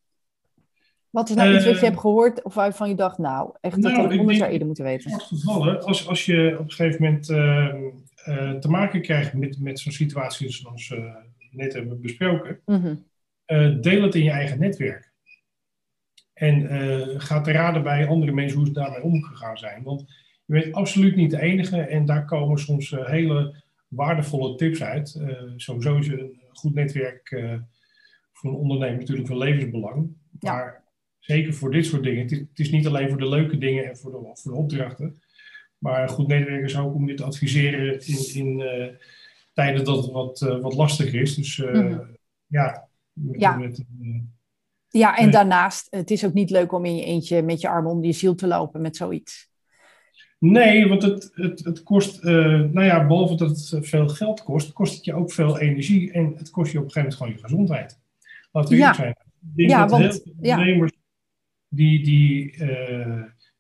Wat 1.11 1.29
is 1.29 1.35
nou 1.35 1.55
iets 1.55 1.65
wat 1.65 1.75
je 1.75 1.81
eh, 1.81 1.87
hebt 1.87 2.01
gehoord 2.01 2.43
of 2.43 2.55
waarvan 2.55 2.89
je 2.89 2.95
dacht, 2.95 3.19
nou, 3.19 3.55
echt 3.61 3.83
dat 3.83 3.93
nou, 3.93 4.03
had 4.03 4.13
ik 4.13 4.17
honderd 4.17 4.39
jaar 4.39 4.51
eerder 4.51 4.67
moeten 4.67 4.85
weten? 4.85 5.11
In 5.11 5.21
gevallen, 5.21 5.83
als, 5.83 6.09
als 6.09 6.27
je 6.27 6.57
op 6.59 6.65
een 6.65 6.71
gegeven 6.71 7.03
moment 7.03 7.29
uh, 7.29 8.51
te 8.59 8.69
maken 8.69 9.03
krijgt 9.03 9.33
met, 9.35 9.61
met 9.61 9.79
zo'n 9.79 9.93
situatie 9.93 10.53
zoals 10.53 10.95
net 11.51 11.73
hebben 11.73 12.01
besproken, 12.01 12.61
mhm. 12.65 12.95
eh, 13.45 13.81
deel 13.81 14.03
het 14.03 14.15
in 14.15 14.25
je 14.25 14.31
eigen 14.31 14.59
netwerk. 14.59 15.13
En 16.33 16.63
uh, 16.63 17.21
ga 17.21 17.41
te 17.41 17.53
raden 17.53 17.83
bij 17.83 18.07
andere 18.07 18.33
mensen 18.33 18.59
hoe 18.59 18.67
ze 18.67 18.73
daarmee 18.73 19.03
omgegaan 19.03 19.59
zijn. 19.59 19.83
Want 19.83 20.01
je 20.45 20.53
bent 20.53 20.75
absoluut 20.75 21.17
niet 21.17 21.31
de 21.31 21.41
enige 21.41 21.81
en 21.81 22.05
daar 22.05 22.25
komen 22.25 22.59
soms 22.59 22.93
eh, 22.93 23.07
hele 23.07 23.63
waardevolle 23.89 24.57
tips 24.57 24.83
uit. 24.83 25.23
sowieso 25.57 25.99
is 25.99 26.09
een 26.09 26.41
goed 26.53 26.75
netwerk 26.75 27.29
voor 28.33 28.51
een 28.51 28.57
ondernemer 28.57 28.99
natuurlijk 28.99 29.29
van 29.29 29.39
levensbelang. 29.39 30.17
Maar 30.41 30.85
zeker 31.19 31.55
voor 31.55 31.71
dit 31.71 31.87
soort 31.87 32.03
dingen. 32.03 32.23
Het 32.23 32.59
is, 32.59 32.71
niet 32.71 32.87
alleen 32.87 33.09
voor 33.09 33.19
de 33.19 33.29
leuke 33.29 33.59
dingen 33.59 33.89
en 33.89 33.97
voor 33.97 34.11
de, 34.11 34.31
voor 34.33 34.53
de 34.53 34.59
opdrachten. 34.59 35.23
Maar 35.79 36.03
een 36.03 36.09
goed 36.09 36.27
netwerk 36.27 36.65
is 36.65 36.77
ook 36.77 36.95
om 36.95 37.09
je 37.09 37.15
te 37.15 37.25
adviseren 37.25 38.01
in, 38.07 38.35
in 38.35 38.63
tijden 39.53 39.85
dat 39.85 39.97
het 39.97 40.13
wat, 40.13 40.41
uh, 40.41 40.61
wat 40.61 40.75
lastig 40.75 41.13
is. 41.13 41.35
Dus 41.35 41.57
uh, 41.57 41.73
mm 41.73 42.19
ja. 42.47 42.89
Met, 43.13 43.41
ja. 43.41 43.57
Met, 43.57 43.85
uh, 44.01 44.21
ja, 44.89 45.17
en 45.17 45.31
daarnaast, 45.31 45.87
het 45.91 46.11
is 46.11 46.25
ook 46.25 46.33
niet 46.33 46.51
leuk 46.51 46.73
om 46.73 46.85
in 46.85 46.97
je 46.97 47.05
eentje 47.05 47.43
met 47.43 47.61
je 47.61 47.69
armen 47.69 47.91
om 47.91 48.05
je 48.05 48.13
ziel 48.13 48.35
te 48.35 48.47
lopen 48.47 48.81
met 48.81 48.97
zoiets. 48.97 49.49
Nee, 50.39 50.89
want 50.89 51.03
het, 51.03 51.31
het, 51.35 51.65
het 51.65 51.83
kost, 51.83 52.23
nou 52.23 52.83
ja, 52.83 53.07
behalve 53.07 53.35
dat 53.35 53.49
het 53.49 53.87
veel 53.87 54.09
geld 54.09 54.43
kost, 54.43 54.73
kost 54.73 54.95
het 54.95 55.05
je 55.05 55.15
ook 55.15 55.33
veel 55.33 55.59
energie 55.59 56.13
en 56.13 56.35
het 56.37 56.51
kost 56.51 56.73
je 56.73 56.79
op 56.79 56.85
een 56.85 56.91
gegeven 56.91 57.01
moment 57.01 57.15
gewoon 57.15 57.33
je 57.33 57.39
gezondheid. 57.39 58.01
Laten 58.53 58.71
we 58.71 58.77
ja. 58.77 58.95
zijn. 58.95 59.17
Ik 59.57 59.69
ja, 59.69 59.81
dat 59.81 59.91
want, 59.91 60.03
heel 60.03 60.13
veel 60.13 60.33
ondernemers 60.37 60.93
die, 61.69 62.05
die, 62.05 62.57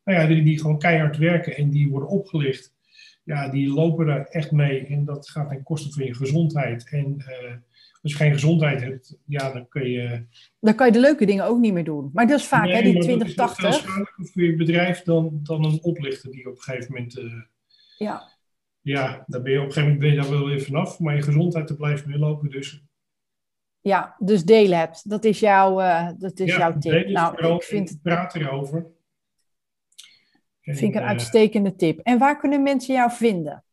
nou 0.04 0.18
ja, 0.18 0.26
die, 0.26 0.42
die 0.42 0.58
gewoon 0.58 0.78
keihard 0.78 1.16
werken 1.16 1.56
en 1.56 1.70
die 1.70 1.90
worden 1.90 2.08
opgelicht 2.08 2.74
ja, 3.30 3.48
die 3.48 3.72
lopen 3.72 4.08
er 4.08 4.26
echt 4.26 4.50
mee. 4.52 4.86
En 4.86 5.04
dat 5.04 5.28
gaat 5.28 5.48
ten 5.48 5.62
koste 5.62 5.90
van 5.90 6.04
je 6.04 6.14
gezondheid. 6.14 6.90
En 6.90 7.16
uh, 7.18 7.54
als 8.02 8.12
je 8.12 8.18
geen 8.18 8.32
gezondheid 8.32 8.80
hebt, 8.80 9.16
ja, 9.26 9.52
dan 9.52 9.68
kun 9.68 9.90
je... 9.90 10.26
Dan 10.60 10.74
kan 10.74 10.86
je 10.86 10.92
de 10.92 11.00
leuke 11.00 11.26
dingen 11.26 11.44
ook 11.44 11.58
niet 11.58 11.72
meer 11.72 11.84
doen. 11.84 12.10
Maar 12.12 12.26
dat 12.26 12.38
is 12.38 12.46
vaak, 12.46 12.68
hè, 12.68 12.82
die 12.82 13.00
2080. 13.00 13.64
Dat 13.64 13.74
is 13.74 13.80
veel 13.80 14.26
voor 14.26 14.42
je 14.42 14.56
bedrijf 14.56 15.02
dan, 15.02 15.40
dan 15.42 15.64
een 15.64 15.82
oplichter 15.82 16.30
die 16.30 16.48
op 16.48 16.56
een 16.56 16.62
gegeven 16.62 16.92
moment... 16.92 17.18
Uh, 17.18 17.42
ja. 17.98 18.28
Ja, 18.80 19.24
daar 19.26 19.42
ben 19.42 19.52
je 19.52 19.58
op 19.58 19.66
een 19.66 19.72
gegeven 19.72 19.92
moment 19.92 19.98
ben 19.98 20.10
je 20.10 20.20
daar 20.20 20.38
wel 20.38 20.48
weer 20.48 20.60
vanaf. 20.60 20.98
Maar 20.98 21.14
je 21.16 21.22
gezondheid, 21.22 21.66
te 21.66 21.76
blijft 21.76 22.06
lopen. 22.06 22.50
Dus 22.50 22.82
ja, 23.80 24.16
dus 24.18 24.44
deel 24.44 24.70
het. 24.70 25.02
Dat 25.04 25.24
is, 25.24 25.40
jouw, 25.40 25.80
uh, 25.80 26.08
dat 26.18 26.38
is 26.38 26.48
ja, 26.48 26.58
jouw 26.58 26.78
tip. 26.78 27.08
Nou, 27.08 27.54
ik 27.54 27.62
vind 27.62 27.88
het... 27.88 28.02
praat 28.02 28.34
erover. 28.34 28.86
Vind 30.76 30.94
ik 30.94 30.94
een 30.94 31.02
eh, 31.02 31.08
uitstekende 31.08 31.76
tip. 31.76 31.98
En 31.98 32.18
waar 32.18 32.38
kunnen 32.38 32.62
mensen 32.62 32.94
jou 32.94 33.10
vinden? 33.10 33.64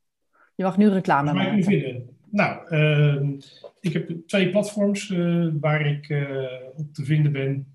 Je 0.55 0.63
mag 0.63 0.77
nu 0.77 0.89
reclame 0.89 1.33
maken. 1.33 1.53
Waar 1.53 1.63
vinden? 1.63 2.09
Nou, 2.29 2.75
uh, 2.75 3.39
ik 3.79 3.93
heb 3.93 4.27
twee 4.27 4.49
platforms 4.49 5.09
uh, 5.09 5.53
waar 5.59 5.85
ik 5.85 6.09
uh, 6.09 6.47
op 6.75 6.93
te 6.93 7.05
vinden 7.05 7.31
ben. 7.31 7.73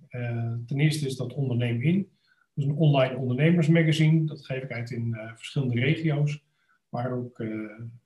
ten 0.67 0.81
eerste 0.81 1.07
is 1.07 1.17
dat 1.17 1.35
Onderneem 1.35 1.83
In. 1.83 2.11
Dat 2.55 2.65
is 2.65 2.71
een 2.71 2.77
online 2.77 3.17
ondernemersmagazine. 3.17 4.25
Dat 4.25 4.47
geef 4.47 4.63
ik 4.63 4.73
uit 4.73 4.91
in 4.91 5.17
verschillende 5.35 5.81
regio's. 5.81 6.45
Maar 6.89 7.13
ook 7.13 7.39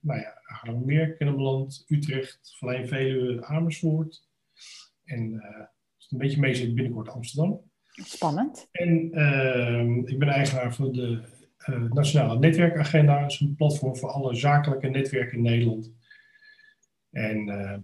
nou 0.01 0.21
ja, 0.21 0.41
Haarlemmermeer, 0.43 1.13
Kennemerland, 1.13 1.85
Utrecht, 1.89 2.55
Vlein, 2.59 2.89
Veluwe, 2.89 3.45
Amersfoort. 3.45 4.29
En 5.05 5.43
als 5.97 6.05
het 6.05 6.13
een 6.13 6.19
beetje 6.19 6.41
mee 6.41 6.55
zit, 6.55 6.75
binnenkort 6.75 7.09
Amsterdam. 7.09 7.61
Spannend. 8.05 8.69
En 8.73 9.19
uh, 9.19 9.97
ik 10.05 10.19
ben 10.19 10.29
eigenaar 10.29 10.75
van 10.75 10.93
de 10.93 11.23
uh, 11.69 11.93
Nationale 11.93 12.39
Netwerkagenda. 12.39 13.21
Dat 13.21 13.31
is 13.31 13.41
een 13.41 13.55
platform 13.55 13.97
voor 13.97 14.11
alle 14.11 14.35
zakelijke 14.35 14.89
netwerken 14.89 15.37
in 15.37 15.43
Nederland. 15.43 15.93
En 17.11 17.49
uh, 17.49 17.75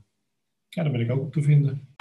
ja, 0.68 0.82
daar 0.82 0.90
ben 0.90 1.00
ik 1.00 1.10
ook 1.10 1.20
op 1.20 1.32
te 1.32 1.42
vinden. 1.42 1.94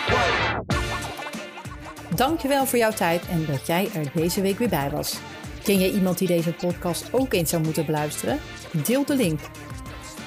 Dankjewel 2.16 2.66
voor 2.66 2.80
jouw 2.80 2.92
tijd 2.92 3.28
en 3.28 3.46
dat 3.46 3.68
jij 3.68 3.88
er 3.96 4.12
deze 4.14 4.42
week 4.42 4.58
weer 4.58 4.70
bij 4.70 4.90
was. 4.90 5.22
Ken 5.64 5.80
jij 5.80 5.92
iemand 5.92 6.18
die 6.18 6.28
deze 6.28 6.54
podcast 6.54 7.14
ook 7.14 7.34
eens 7.34 7.50
zou 7.50 7.64
moeten 7.64 7.86
beluisteren? 7.86 8.38
Deel 8.86 9.06
de 9.06 9.16
link. 9.16 9.40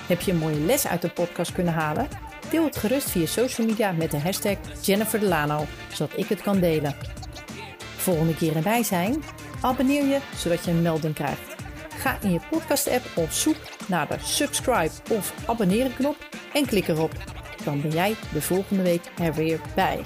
Heb 0.08 0.20
je 0.20 0.32
een 0.32 0.38
mooie 0.38 0.60
les 0.60 0.86
uit 0.86 1.02
de 1.02 1.10
podcast 1.10 1.52
kunnen 1.52 1.72
halen? 1.72 2.08
Deel 2.50 2.64
het 2.64 2.76
gerust 2.76 3.10
via 3.10 3.26
social 3.26 3.66
media 3.66 3.92
met 3.92 4.10
de 4.10 4.18
hashtag 4.18 4.86
Jennifer 4.86 5.20
Delano, 5.20 5.64
zodat 5.92 6.18
ik 6.18 6.26
het 6.26 6.42
kan 6.42 6.60
delen 6.60 6.94
volgende 8.04 8.34
keer 8.34 8.56
erbij 8.56 8.82
zijn? 8.82 9.22
Abonneer 9.60 10.04
je 10.04 10.18
zodat 10.36 10.64
je 10.64 10.70
een 10.70 10.82
melding 10.82 11.14
krijgt. 11.14 11.54
Ga 11.96 12.18
in 12.20 12.32
je 12.32 12.40
podcast-app 12.50 13.04
op 13.14 13.30
zoek 13.30 13.56
naar 13.88 14.08
de 14.08 14.16
subscribe 14.22 14.92
of 15.10 15.34
abonneren 15.46 15.94
knop 15.94 16.28
en 16.52 16.66
klik 16.66 16.88
erop. 16.88 17.12
Dan 17.64 17.80
ben 17.80 17.90
jij 17.90 18.16
de 18.32 18.42
volgende 18.42 18.82
week 18.82 19.02
er 19.20 19.34
weer 19.34 19.60
bij. 19.74 20.00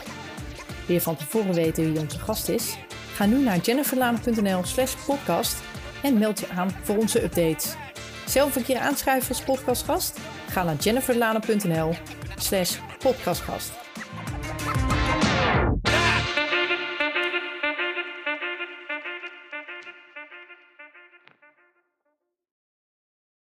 Je 0.87 1.01
van 1.01 1.17
tevoren 1.17 1.55
weten 1.55 1.93
wie 1.93 2.01
onze 2.01 2.19
gast 2.19 2.49
is? 2.49 2.77
Ga 3.15 3.27
nu 3.27 3.43
naar 3.43 3.59
jenniferlaan.nl 3.59 4.65
slash 4.65 4.95
podcast 5.07 5.57
en 6.03 6.19
meld 6.19 6.41
je 6.41 6.49
aan 6.49 6.71
voor 6.83 6.97
onze 6.97 7.23
updates. 7.23 7.75
Zelf 8.27 8.57
een 8.57 8.65
keer 8.65 8.79
aanschrijven 8.79 9.29
als 9.29 9.43
podcastgast? 9.43 10.19
Ga 10.51 10.63
naar 10.63 10.77
jenniferlaan.nl 10.77 11.95
slash 12.37 12.77
podcastgast. 12.99 13.88